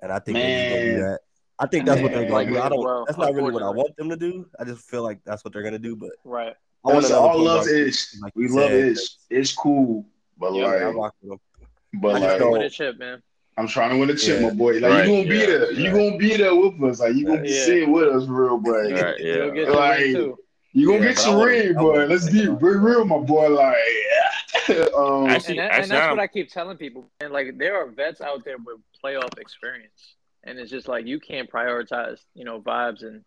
[0.01, 1.19] and I think they're just gonna do that.
[1.59, 2.59] I think that's what they're gonna do.
[2.59, 2.79] I don't.
[2.83, 4.47] Well, that's not really what I want them to do.
[4.59, 5.95] I just feel like that's what they're gonna do.
[5.95, 6.53] But Right.
[6.85, 7.77] I want that's another all love guard.
[7.77, 8.19] is.
[8.21, 8.73] like We love said.
[8.73, 9.17] is.
[9.29, 10.05] It's cool,
[10.37, 11.67] but Yeah, I like, rock with them.
[12.01, 13.21] but I just like, don't- Win a chip, man.
[13.55, 14.47] I'm trying to win a chip, Yeah.
[14.47, 14.73] my boy.
[14.79, 15.71] Like Right, you gonna be yeah, there.
[15.73, 15.91] You yeah.
[15.91, 16.99] gonna be there with us.
[16.99, 17.65] Like you gonna be Yeah.
[17.65, 18.91] sitting with us, real, boy.
[18.91, 19.17] right?
[19.19, 19.99] You'll Yeah, Like-
[20.75, 22.05] You gonna Yeah, get your ring, I boy.
[22.05, 22.61] Let's be hard.
[22.63, 23.49] real, my boy.
[23.49, 23.77] Like,
[24.95, 27.05] um, Actually- And, that, and that's what I keep telling people.
[27.21, 31.19] And like, there are vets out there with playoff experience, and it's just like you
[31.19, 33.23] can't prioritize, you know, vibes and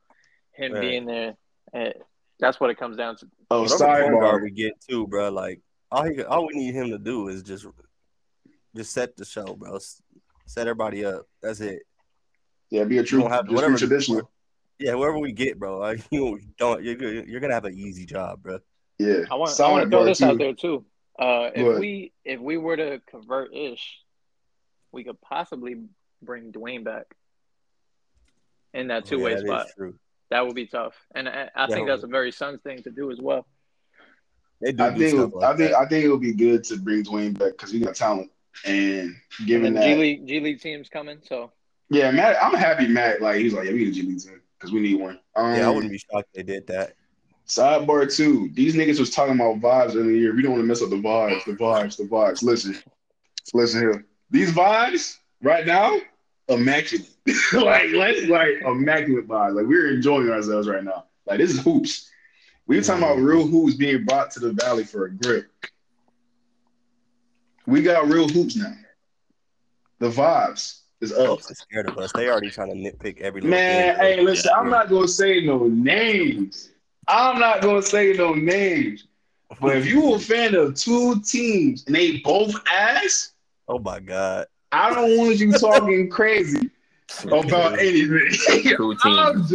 [0.53, 0.81] him Right.
[0.81, 1.37] being there.
[1.73, 1.95] And
[2.39, 3.27] that's what it comes down to.
[3.51, 4.43] oh, Whatever sidebar.
[4.43, 5.31] we get too, bro.
[5.31, 5.61] Like
[5.91, 7.67] all he, all we need him to do is just
[8.75, 9.79] just set the show, bro.
[10.47, 11.27] Set everybody up.
[11.43, 11.83] That's it.
[12.71, 14.31] Yeah, be a true, don't have- just whatever- be traditional.
[14.79, 15.79] Yeah, whoever we get, bro.
[15.79, 18.59] Like you don't, you're good- you're gonna have an easy job, bro.
[18.99, 20.25] Yeah, I want, I want to throw Sidebar, this too.
[20.27, 20.85] out there too.
[21.19, 23.99] Uh, if Go we if we were to convert Ish,
[24.93, 25.77] we could possibly
[26.27, 27.07] bring Duane back
[28.74, 29.66] in that two way yeah, spot.
[29.77, 29.95] true.
[30.31, 33.11] That would be tough, and I, I think that's a very Suns thing to do
[33.12, 33.47] as well.
[34.61, 34.83] They do.
[34.85, 35.79] I do think it- like I think that.
[35.79, 38.31] I think it would be good to bring Duane back because he got talent.
[38.64, 39.14] And
[39.47, 41.53] given And that, G League G League teams coming, so
[41.91, 42.89] yeah, Mat, I'm happy.
[42.89, 45.20] Mat, like he's like, yeah, we need a G League team because we need one.
[45.37, 46.95] Um, yeah, I wouldn't be shocked they did that.
[47.47, 50.35] Sidebar two: These niggas was talking about vibes in the year.
[50.35, 52.43] We don't want to mess up the vibes, the vibes, the vibes.
[52.43, 52.77] Listen,
[53.55, 54.07] listen here.
[54.31, 55.99] These vibes right now,
[56.49, 57.09] immaculate.
[57.53, 59.55] like let's like immaculate vibes.
[59.55, 61.05] Like we're enjoying ourselves right now.
[61.27, 62.11] Like this is hoops.
[62.67, 65.47] We're talking about real hoops being brought to the valley for a grip.
[67.67, 68.75] We got real hoops now.
[69.99, 71.39] The vibes is up.
[71.39, 72.13] Are scared of us.
[72.13, 75.67] They already trying to nitpick every little Man, hey, listen, I'm not gonna say no
[75.67, 76.71] names.
[77.09, 79.07] I'm not gonna say no names.
[79.61, 83.33] But if you a fan of two teams and they both ass,
[83.69, 84.47] Oh my god.
[84.73, 86.71] I don't want you talking crazy
[87.25, 88.77] about anything.
[88.77, 89.55] Two I'm, teams.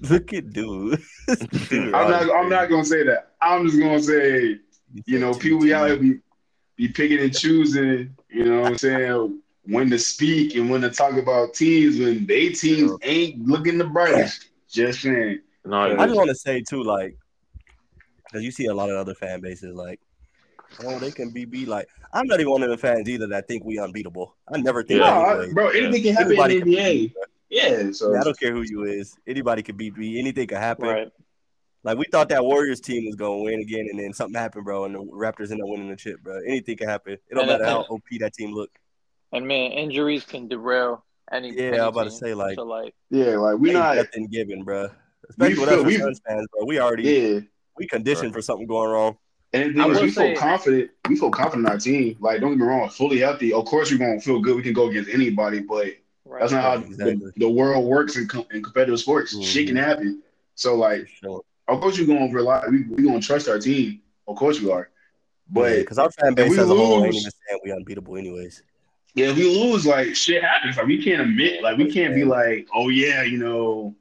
[0.00, 1.02] Look at dude.
[1.68, 2.34] Dude, I'm not.
[2.34, 3.32] I'm not gonna say that.
[3.42, 4.58] I'm just gonna say,
[5.06, 6.18] you know, people we out here be
[6.76, 8.16] be picking and choosing.
[8.30, 9.40] You know what I'm saying?
[9.64, 13.84] When to speak and when to talk about teams when they teams ain't looking the
[13.84, 14.48] brightest.
[14.70, 15.40] Just saying.
[15.64, 17.16] No, I just want to say too, like,
[18.24, 20.00] because you see a lot of other fan bases, like,
[20.84, 21.88] oh, they can be be like.
[22.12, 24.34] I'm not even one of the fans either that think we unbeatable.
[24.52, 25.10] I never think Yeah.
[25.36, 25.48] that.
[25.50, 27.12] I- bro, anything can happen Anybody in can the NBA.
[27.12, 27.22] bro.
[27.50, 29.14] Yeah, so Yeah, I don't care who you is.
[29.26, 30.18] Anybody could beat me.
[30.18, 30.86] Anything could happen.
[30.88, 31.08] right.
[31.84, 34.84] Like we thought that Warriors team was gonna win again, and then something happened, bro,
[34.84, 36.38] and the Raptors end up winning the chip, bro.
[36.46, 37.12] Anything can happen.
[37.12, 38.70] It don't And matter it- how OP that team look.
[39.32, 41.50] And man, injuries can derail any.
[41.54, 43.96] Yeah, any I'm about to say, like- so like yeah, like we Ain't not.
[43.96, 44.88] nothing given, bro.
[45.28, 46.64] Especially We with us we- Suns fans, bro.
[46.66, 47.40] We already Yeah,
[47.76, 49.18] we conditioned for something going wrong.
[49.52, 50.90] And the thing is, we feel confident.
[51.08, 52.16] We feel confident in our team.
[52.20, 53.52] Like, don't get me wrong, fully healthy.
[53.52, 54.56] Of course, we're gonna feel good.
[54.56, 55.86] We can go against anybody, but
[56.24, 56.40] right.
[56.40, 57.14] that's not how Exactly.
[57.16, 59.34] the, the world works in, com- in competitive sports.
[59.34, 59.44] Mhm.
[59.44, 60.22] Shit can happen.
[60.54, 61.42] So, like, sure.
[61.68, 62.64] of course, we're gonna rely.
[62.70, 64.00] We we gonna trust our team.
[64.26, 64.90] Of course, we are.
[65.50, 68.16] But because our fan base we as a whole ain't lose- even saying we unbeatable,
[68.16, 68.62] anyways.
[69.14, 70.76] Yeah, if we lose, like shit happens.
[70.76, 73.96] Like we can't admit, like we can't be like, oh yeah, you know,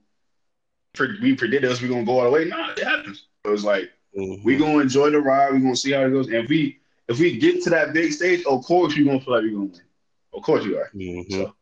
[0.93, 2.45] pre- we predicted us, we're gonna go all the way.
[2.45, 3.27] No, it happens.
[3.45, 4.43] So it's like Mhm.
[4.43, 5.51] we gonna enjoy the ride.
[5.53, 6.27] We're gonna see how it goes.
[6.27, 9.33] And if we if we get to that big stage, of course we gonna feel
[9.35, 9.81] like we gonna win.
[10.33, 10.89] Of course you are.
[10.93, 11.29] Mhm.
[11.31, 11.53] So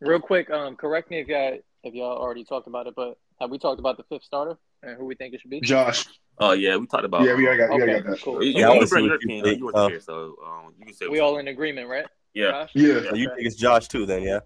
[0.00, 3.50] Real quick, um, correct me if y'all if y'all already talked about it, but have
[3.50, 5.60] we talked about the fifth starter and who we think it should be?
[5.60, 6.04] Josh,
[6.38, 7.22] Oh yeah, we talked about.
[7.22, 7.28] It.
[7.28, 8.22] Yeah, we already got, we already Okay, got that.
[8.22, 8.42] cool.
[8.42, 9.44] You, So you wanna can bring your you opinion.
[9.44, 9.58] think.
[9.60, 11.06] You Uh, here, so um, you can say.
[11.08, 12.06] we all in agreement, right?
[12.34, 12.50] Yeah.
[12.50, 12.70] Josh?
[12.74, 14.04] Yeah, So you think it's Josh too?
[14.04, 14.40] Then yeah.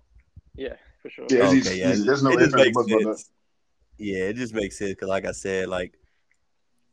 [0.56, 1.26] Yeah, for sure.
[1.30, 1.78] Yeah, okay, easy.
[1.78, 1.92] yeah.
[1.92, 2.04] easy.
[2.06, 3.16] There's no it just makes or buts about that.
[3.18, 3.30] sense.
[3.96, 5.97] Yeah, it just makes sense because, like I said, like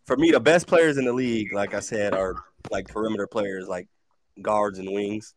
[0.05, 2.35] for me, the best players in the league, like I said, are
[2.71, 3.87] like perimeter players, like
[4.41, 5.33] guards and wings.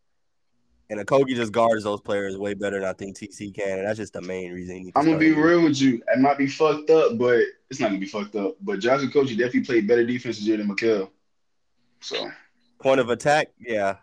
[0.91, 3.99] And Okogie just guards those players way better than I think TC can, and that's
[3.99, 4.77] just the main reason.
[4.77, 5.37] He needs to I'm gonna start.
[5.37, 6.03] be real with you.
[6.09, 8.57] It might be fucked up, but it's not gonna be fucked up.
[8.63, 11.11] But Josh Okogie definitely played better defense this year than Mikal.
[12.01, 12.31] So
[12.81, 13.97] Point of attack, yeah.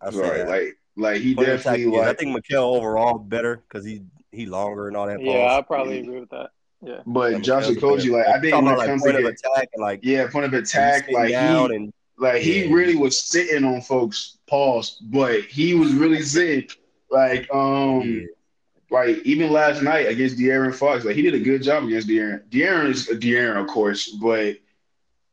[0.00, 0.48] I say right, that.
[0.48, 2.10] like like he Point of attack, definitely yeah.
[2.10, 4.02] I think Mikal overall better because he
[4.32, 5.22] he longer and all that.
[5.22, 5.64] Yeah, I pause.
[5.68, 6.50] probably agree with that.
[6.80, 7.00] Yeah.
[7.06, 9.34] But Yeah, Josh and Mikal's like I think when it like comes point to of
[9.34, 12.74] get, attack like yeah, point of attack, like he and like he Yeah.
[12.74, 16.68] really was sitting on folks' pause, but he was really sitting
[17.10, 18.26] like um Yeah.
[18.90, 22.48] like even last night against De'Aaron Fox, like he did a good job against De'Aaron.
[22.48, 24.56] De'Aaron is a De'Aaron, of course, but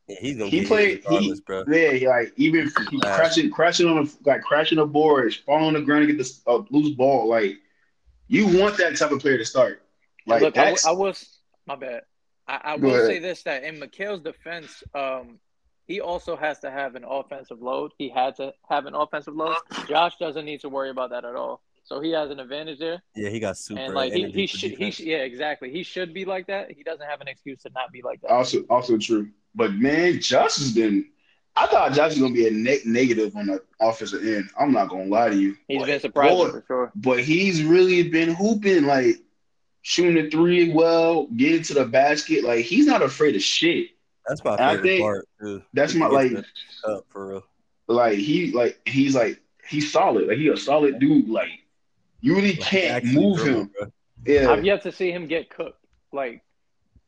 [0.08, 1.64] yeah, he's gonna he played hit regardless, bro.
[1.68, 5.74] yeah, he, like even he crashing crashing on the like crashing the boards, falling on
[5.74, 7.28] the ground to get this uh, loose ball.
[7.28, 7.56] Like
[8.28, 9.82] you want that type of player to start.
[10.28, 11.35] Like Look, I, w- that's I was
[11.66, 12.02] my bad.
[12.48, 13.06] I, I will ahead.
[13.06, 15.38] say this: that in Mikal's defense, um,
[15.86, 17.92] he also has to have an offensive load.
[17.98, 19.56] He had to have an offensive load.
[19.88, 21.62] Josh doesn't need to worry about that at all.
[21.84, 24.70] So he has an advantage there, Yeah, he got super and like he, he should,
[24.70, 24.94] he defense.
[24.96, 25.70] should, yeah, exactly.
[25.70, 26.72] He should be like that.
[26.72, 28.32] He doesn't have an excuse to not be like that.
[28.32, 29.28] also also true.
[29.54, 31.08] But man, Josh has been.
[31.54, 34.50] I thought Josh was gonna be a ne- negative on the offensive end.
[34.58, 35.56] I'm not gonna lie to you.
[35.68, 36.92] He's But- been surprising boy, for sure.
[36.96, 39.18] but he's really been hooping like
[39.88, 42.42] shooting the three well, getting to the basket.
[42.42, 43.90] Like he's not afraid of shit.
[44.26, 45.28] That's my And I favorite think part.
[45.40, 45.62] Too.
[45.74, 46.44] That's He my like to the
[46.84, 47.44] cup for real.
[47.86, 50.26] like he like he's like he's solid.
[50.26, 51.28] Like he a solid dude.
[51.28, 51.50] Like
[52.20, 53.70] you really Like, can't move dribble, him.
[53.78, 53.92] bro.
[54.26, 54.50] Yeah.
[54.50, 55.78] I've yet to see him get cooked
[56.12, 56.42] like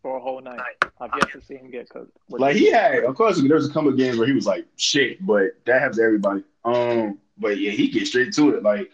[0.02, 0.60] for a whole night.
[1.00, 2.16] I've yet to see him get cooked.
[2.28, 4.66] Which Like he had, of course, there's a couple of games where he was like
[4.76, 6.44] shit, but that happens to everybody.
[6.64, 8.62] Um, but yeah, he gets straight to it.
[8.62, 8.90] Like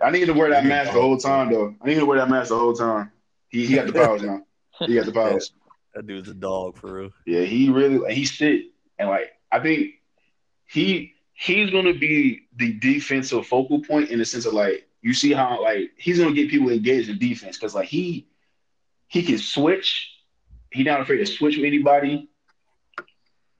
[0.00, 1.74] I needed to wear that mask the whole time, though.
[1.80, 3.10] I needed to wear that mask the whole time.
[3.48, 4.42] He he got the powers now.
[4.80, 5.52] He got the powers.
[5.94, 7.10] That dude's a dog for real.
[7.26, 8.62] Yeah, he really like he sit
[8.98, 9.96] and like I think
[10.66, 15.34] he he's gonna be the defensive focal point in the sense of like you see
[15.34, 18.26] how like he's gonna get people engaged in defense because like he
[19.08, 20.08] he can switch.
[20.70, 22.30] He not afraid to switch with anybody,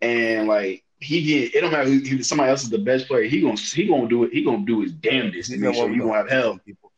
[0.01, 3.25] and like he get it don't matter who- if somebody else is the best player.
[3.25, 4.33] He gonna he gonna do it.
[4.33, 6.65] He gonna do his damnedest to He's make the sure you gonna have help.
[6.65, 6.93] people.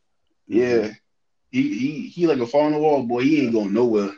[0.46, 0.92] Yeah,
[1.50, 3.22] he he he like a fall on the wall, boy.
[3.22, 4.10] He ain't going nowhere.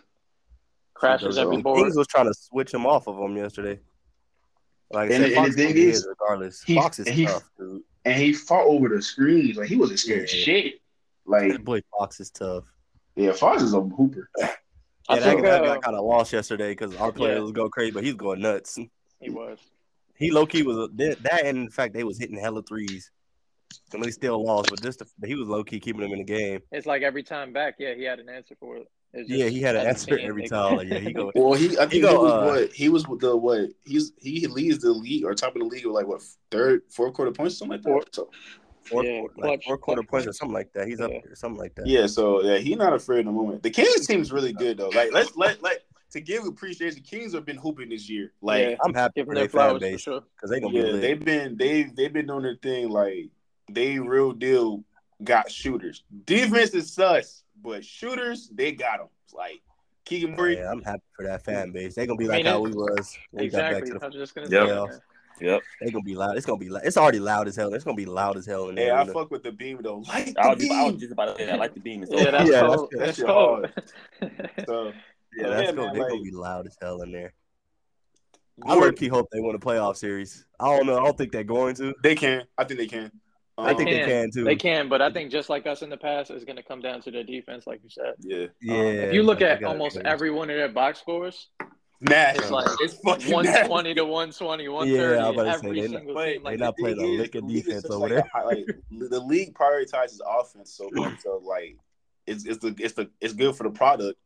[0.94, 1.82] crashes every The board.
[1.82, 3.78] Kings was trying to switch him off of him yesterday.
[4.90, 6.62] Like And said, the- and the thing gonna is, regardless.
[6.62, 7.82] he- Fox is he- tough, dude.
[8.06, 10.44] And he fought over the screens like he wasn't scared of Yeah.
[10.44, 10.74] shit.
[11.26, 12.64] Like That boy Fox is tough.
[13.16, 14.30] Yeah, Fox is a hooper.
[14.42, 14.44] I
[15.16, 17.42] Yeah, that, think that uh, guy kind of lost yesterday because our players Yeah.
[17.42, 18.76] was go crazy, but he's going nuts.
[19.20, 19.58] he was.
[20.18, 23.10] He low key was that, that, and in fact they was hitting hella threes,
[23.92, 24.70] and they still lost.
[24.70, 26.60] But just the, he was low key keeping them in the game.
[26.72, 28.88] It's like every time back, yeah, he had an answer for it.
[29.14, 30.76] Just Yeah, he had an answer every they- time.
[30.76, 31.32] Like, yeah, he go.
[31.34, 34.12] Well, he I think he, go, was uh, what he was with the what he's
[34.18, 37.30] he leads the league or top of the league with like what third fourth quarter
[37.32, 37.90] points something like that.
[37.90, 38.08] Fourth.
[38.12, 38.30] So
[38.84, 40.86] Four, Yeah, like clutch- four quarter clutch points or something like that.
[40.86, 41.18] He's up Yeah.
[41.24, 41.88] there, something like that.
[41.88, 43.64] yeah, so yeah, he's not afraid in the moment.
[43.64, 44.90] The Kings team's really good though.
[44.90, 45.82] Like let's let let
[46.12, 47.02] to give appreciation.
[47.02, 48.32] Kings have been hooping this year.
[48.40, 48.76] Like Yeah.
[48.84, 50.20] I'm happy for their their fan flowers for base sure.
[50.36, 51.00] because they gonna be yeah, lit.
[51.00, 52.88] they've been they they've been doing their thing.
[52.90, 53.30] Like
[53.70, 54.84] they real deal
[55.24, 56.04] got shooters.
[56.24, 59.08] Defense is sus, but shooters they got them.
[59.34, 59.60] Like
[60.04, 60.56] Keegan Murray.
[60.56, 61.94] yeah, I'm happy for that fan base.
[61.94, 63.18] They're gonna be I like mean, how we was.
[63.32, 63.90] when we got back Exactly.
[63.92, 64.68] to the I was just gonna Yep.
[64.68, 64.98] say.
[65.40, 65.52] Yeah.
[65.52, 65.62] Yep.
[65.82, 66.36] They gonna be loud.
[66.38, 66.70] It's gonna be.
[66.70, 66.82] Loud.
[66.86, 67.74] It's already loud as hell.
[67.74, 68.96] It's gonna be loud as hell in Hey, there.
[68.96, 69.98] I fuck with the beam though.
[70.08, 71.50] Like I was, the just, I was just about to say.
[71.50, 72.02] I like the beam.
[72.04, 72.88] It's Yeah, that's Yeah, cold.
[72.92, 73.68] that That's shit cold.
[74.66, 74.92] So
[75.36, 77.32] yeah, Oh, that's yeah, gonna, man, they gonna be loud as hell in there.
[78.64, 80.46] I low Gordon, key hope they win a playoff series.
[80.58, 80.98] I don't know.
[80.98, 81.94] I don't think they're going to.
[82.02, 82.44] they can.
[82.56, 83.10] I think they can.
[83.58, 84.08] I think they can.
[84.08, 84.44] can too.
[84.44, 86.80] They can, but I think just like us in the past, it's going to come
[86.80, 88.14] down to their defense, like you said.
[88.20, 88.46] Yeah.
[88.60, 88.74] Yeah.
[88.74, 91.48] Um, if you look at got- almost every one of their box scores,
[91.98, 92.42] Nasty.
[92.42, 93.94] It's like it's fucking one nasty.
[93.94, 96.38] to 120, 130, Yeah, I was about to say, every they not- single But they
[96.38, 98.18] Like, not playing thing a lick of the league is defense over there.
[98.18, 101.20] a high- like the league prioritizes offense so much.
[101.20, 101.78] So like,
[102.26, 104.18] it's it's the it's the it's good for the product.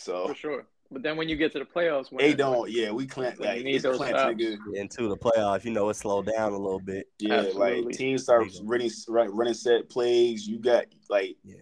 [0.00, 0.66] So for sure.
[0.92, 2.62] But then when you get to the playoffs, when they don't.
[2.62, 3.38] like- Yeah, we clamp.
[3.38, 4.40] When you Like, need it's those clamped
[4.74, 7.08] into the playoffs, you know, it slowed down a little bit.
[7.20, 7.82] Yeah, Absolutely.
[7.84, 8.66] like teams start There you go.
[8.68, 10.48] running right, running set plays.
[10.48, 11.60] You got like, Yeah.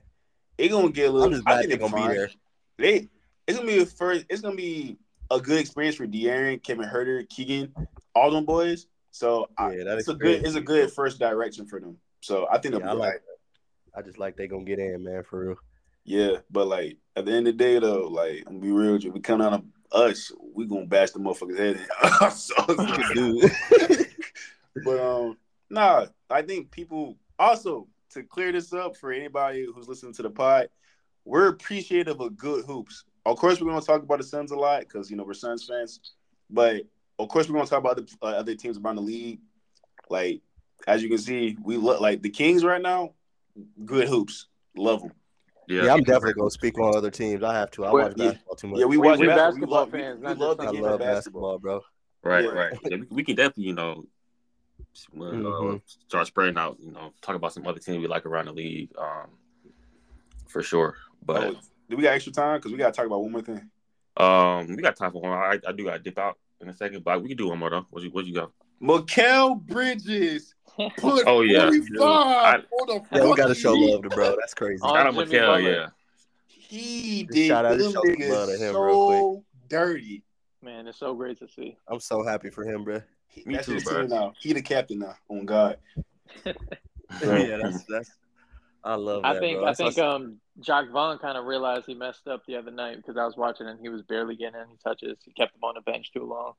[0.56, 1.26] it gonna get a little.
[1.28, 2.30] I'm just I think they're they're gonna be there.
[2.78, 3.08] They
[3.46, 4.24] it's gonna be a first.
[4.30, 4.96] It's gonna be
[5.30, 7.74] a good experience for De'Aaron, Kevin Huerter, Keegan,
[8.14, 8.86] all them boys.
[9.10, 10.46] So I, Yeah, that it's a good.
[10.46, 11.98] It's a good first direction for them.
[12.20, 13.22] So I think Yeah, I like like,
[13.94, 15.56] I just like they gonna get in, man, for real.
[16.04, 16.38] yeah.
[16.50, 19.04] But like at the end of the day, though, like I'm gonna be real with
[19.04, 19.10] you.
[19.10, 22.30] We come out of us, we gonna bash the motherfuckers head in.
[22.30, 22.54] so,
[23.14, 24.06] Dude.
[24.84, 25.36] But um,
[25.68, 30.30] nah, I think people also to clear this up for anybody who's listening to the
[30.30, 30.68] pod,
[31.24, 33.02] we're appreciative of good hoops.
[33.26, 35.64] Of course, we're gonna talk about the Suns a lot because you know we're Suns
[35.64, 35.98] fans,
[36.48, 36.82] but
[37.18, 39.40] of course, we're gonna talk about the uh, other teams around the league.
[40.08, 40.42] Like
[40.86, 43.14] as you can see, we look like the Kings right now.
[43.84, 44.46] Good hoops,
[44.76, 45.12] love them.
[45.68, 47.42] Yeah, Yeah, I'm definitely gonna speak on other teams.
[47.42, 47.84] I have to.
[47.84, 48.28] I Well, watch yeah.
[48.30, 48.80] basketball too much.
[48.80, 49.46] Yeah, we, We- watch we basketball.
[49.50, 51.58] basketball we love, fans, We, we love just the I game love of basketball, basketball.
[51.58, 52.30] bro.
[52.32, 52.50] right, Yeah.
[52.50, 52.78] right.
[52.90, 54.04] Yeah, we, we can definitely, you know,
[55.16, 55.82] uh, Mhm.
[55.86, 56.78] start spreading out.
[56.80, 59.28] You know, talk about some other teams we like around the league, um,
[60.48, 60.96] for sure.
[61.24, 61.56] But Oh,
[61.90, 62.58] do we got extra time?
[62.58, 63.70] Because we got to talk about one more thing.
[64.16, 65.32] um, we got time for one.
[65.32, 67.58] I, I do got to dip out in a second, but we can do one
[67.58, 67.86] more though.
[67.90, 68.50] What you what you got?
[68.82, 70.54] Mikal Bridges
[70.98, 71.70] put Oh, yeah.
[71.70, 74.36] 45 I- on the Yeah, we gotta show love to bro.
[74.38, 74.80] That's crazy.
[74.82, 75.70] Oh, Shout out Jimmy Mikal, Butler.
[75.70, 75.86] yeah.
[76.46, 79.44] He did shout out- them show some niggas love to him so real quick.
[79.68, 80.22] dirty.
[80.62, 81.76] Man, it's so great to see.
[81.88, 83.00] I'm so happy for him, bro.
[83.28, 84.02] He- Me that's too, bro.
[84.06, 84.32] now.
[84.38, 85.14] He the captain now.
[85.28, 85.78] On God.
[86.46, 88.10] yeah, that's that's.
[88.84, 89.66] I love that, I think bro.
[89.68, 93.16] I think um Jacque Vaughn kind of realized he messed up the other night because
[93.16, 95.18] I was watching and he was barely getting any touches.
[95.24, 96.52] He kept him on the bench too long.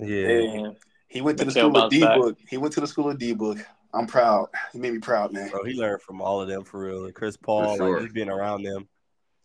[0.00, 0.26] yeah.
[0.26, 0.76] And
[1.08, 2.38] He went to the school of D book.
[2.48, 3.58] He went to the school of D book.
[3.92, 4.48] I'm proud.
[4.72, 5.50] He made me proud, man.
[5.50, 7.04] Bro, he learned from all of them for real.
[7.04, 7.94] Like Chris Paul, sure.
[7.94, 8.88] like just being around them.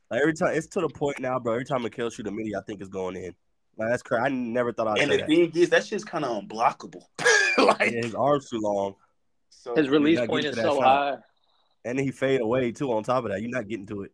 [0.10, 1.54] Like every time, it's to the point now, bro.
[1.54, 3.36] Every time Mikal shoot a mini, I think it's going in.
[3.78, 4.24] Like that's crazy.
[4.24, 5.28] I never thought I'd And say the that.
[5.28, 7.04] thing is, that shit's kind of unblockable.
[7.60, 8.96] like, Yeah, his arms too long,
[9.50, 10.84] so his release point is so shot.
[10.84, 11.18] high.
[11.86, 12.92] and then he fade away too.
[12.92, 14.12] On top of that, you're not getting to it.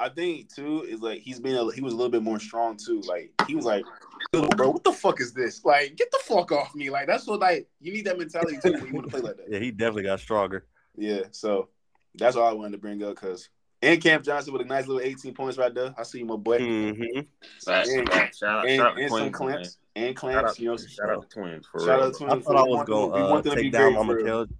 [0.00, 2.76] I think too is like he's been a, he was a little bit more strong
[2.76, 3.00] too.
[3.02, 3.84] Like he was like,
[4.32, 5.64] bro, what the fuck is this?
[5.64, 6.90] Like, get the fuck off me.
[6.90, 9.36] Like that's what like you need that mentality too when you want to play like
[9.36, 9.46] that.
[9.50, 10.66] Yeah, he definitely got stronger.
[10.96, 11.68] Yeah, so
[12.14, 13.48] that's all I wanted to bring up because
[13.80, 15.94] and Cam Johnson with a nice little 18 points right there.
[15.96, 16.58] I see my boy.
[16.58, 17.20] hmm
[17.64, 18.38] Facts, And- facts.
[18.38, 19.32] Shout out, And, shout out to and some Twins, man.
[19.32, 19.76] clamps.
[19.96, 20.76] And Shout clamps, out, you know.
[20.76, 22.06] shout out to Twins for Shout real.
[22.08, 23.94] out to I thought I was gonna we uh, want them to be take down
[23.94, 24.46] my for real.
[24.46, 24.50] Mikal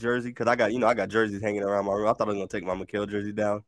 [0.00, 2.08] jersey because I got you know I got jerseys hanging around my room.
[2.08, 3.62] I thought I was gonna take my Mikal jersey down,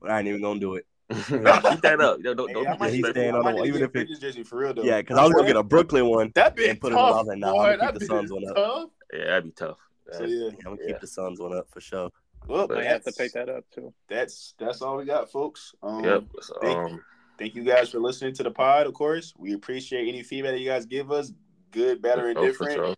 [0.00, 0.86] but I ain't even gonna do it.
[1.30, 2.22] Nah, keep that up.
[2.22, 3.12] Don't, don't, don't I be might he's need to- disrespectful.
[3.12, 4.82] staying on the- need even if it- Bridges jersey for real though.
[4.82, 6.32] Yeah, because I was gonna get a Brooklyn one.
[6.34, 7.14] that bit and put it tough, in.
[7.14, 8.56] I was like, nah, I'm gonna keep That the bit Suns is one up.
[8.56, 8.90] tough.
[9.12, 9.78] Yeah, that'd be tough.
[10.12, 10.86] So yeah, I'm gonna Yeah.
[10.88, 12.10] keep the Suns one up for sure.
[12.46, 13.92] well, But I have to that's, pick that up too.
[14.08, 15.74] that's that's all we got, folks.
[15.82, 16.24] Um, Yep.
[16.42, 17.04] So, thank- um,
[17.38, 18.86] Thank you guys for listening to the pod.
[18.86, 21.32] Of course, we appreciate any feedback that you guys give us,
[21.70, 22.74] good, better, and oh, different.
[22.74, 22.94] sure.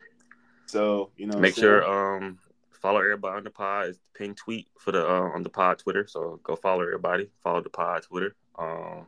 [0.67, 1.85] So you know, Make so- sure
[2.19, 2.39] um
[2.83, 3.87] follow everybody on the pod.
[3.89, 6.07] It's the pin tweet for the uh, on the pod Twitter.
[6.07, 7.31] So go follow everybody.
[7.43, 8.35] Follow the pod Twitter.
[8.59, 9.07] Um,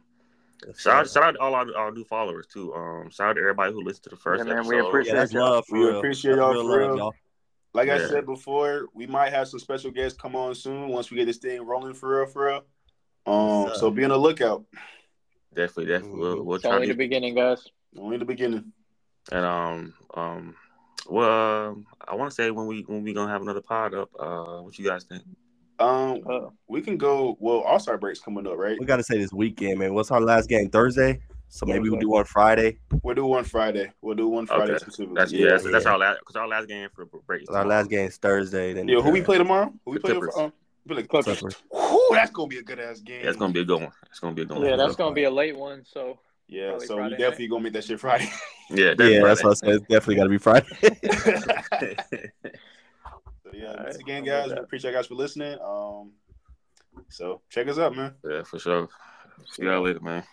[0.78, 2.72] shout out, shout out to all our, our new followers too.
[2.74, 5.26] Um, shout out to everybody who listened to the first Yeah, man, we appreciate Yeah,
[5.38, 5.50] y'all.
[5.50, 5.98] love We real.
[5.98, 6.96] appreciate y'all real for love, real.
[6.96, 7.14] y'all.
[7.74, 11.16] Like I said before, we might have some special guests come on soon once we
[11.16, 12.64] get this thing rolling for real, for real.
[13.26, 14.64] Um, so be on the lookout.
[15.52, 16.20] Definitely, definitely.
[16.20, 17.66] We'll, we'll It's try only to the beginning, guys.
[17.98, 18.72] Only the beginning.
[19.32, 20.56] and um um
[21.06, 24.10] well um, I want to say when we when we gonna have another pod up.
[24.18, 25.22] Uh, what you guys think?
[25.78, 27.36] Um, Uh, we can go.
[27.40, 28.78] Well, All Star breaks coming up, right?
[28.78, 29.92] We gotta say this weekend, man.
[29.94, 30.68] What's our last game?
[30.70, 31.20] Thursday.
[31.48, 32.78] So maybe we'll do one Friday.
[33.02, 33.92] We'll do one Friday.
[34.02, 34.78] We'll do one Friday Okay.
[34.78, 35.14] specifically.
[35.14, 37.44] That's yeah, that's, that's our last because our last game for break.
[37.52, 38.72] Our last game is Thursday.
[38.72, 39.72] Then Yeah, who we play tomorrow?
[39.84, 40.12] Who we play?
[40.12, 40.34] Clippers.
[40.36, 40.50] Uh,
[40.86, 41.38] we play- Clippers.
[41.38, 41.62] Clippers.
[41.70, 43.24] Whew, that's gonna be a good ass game.
[43.24, 43.92] Yeah, gonna be a good one.
[44.10, 44.66] It's gonna be a good one.
[44.66, 45.84] yeah, that's gonna be a late one.
[45.84, 46.18] So
[46.54, 48.30] Yeah, Probably so we Friday definitely gonna make that shit Friday.
[48.70, 49.68] yeah, Yeah, that's what I said.
[49.70, 50.66] It's definitely gotta be Friday.
[53.44, 55.58] So yeah, All once right, again, I'm guys, we appreciate you guys for listening.
[55.60, 56.12] Um,
[57.10, 58.14] so check us out, man.
[58.24, 58.88] yeah, for sure.
[59.50, 60.24] See y'all later, man.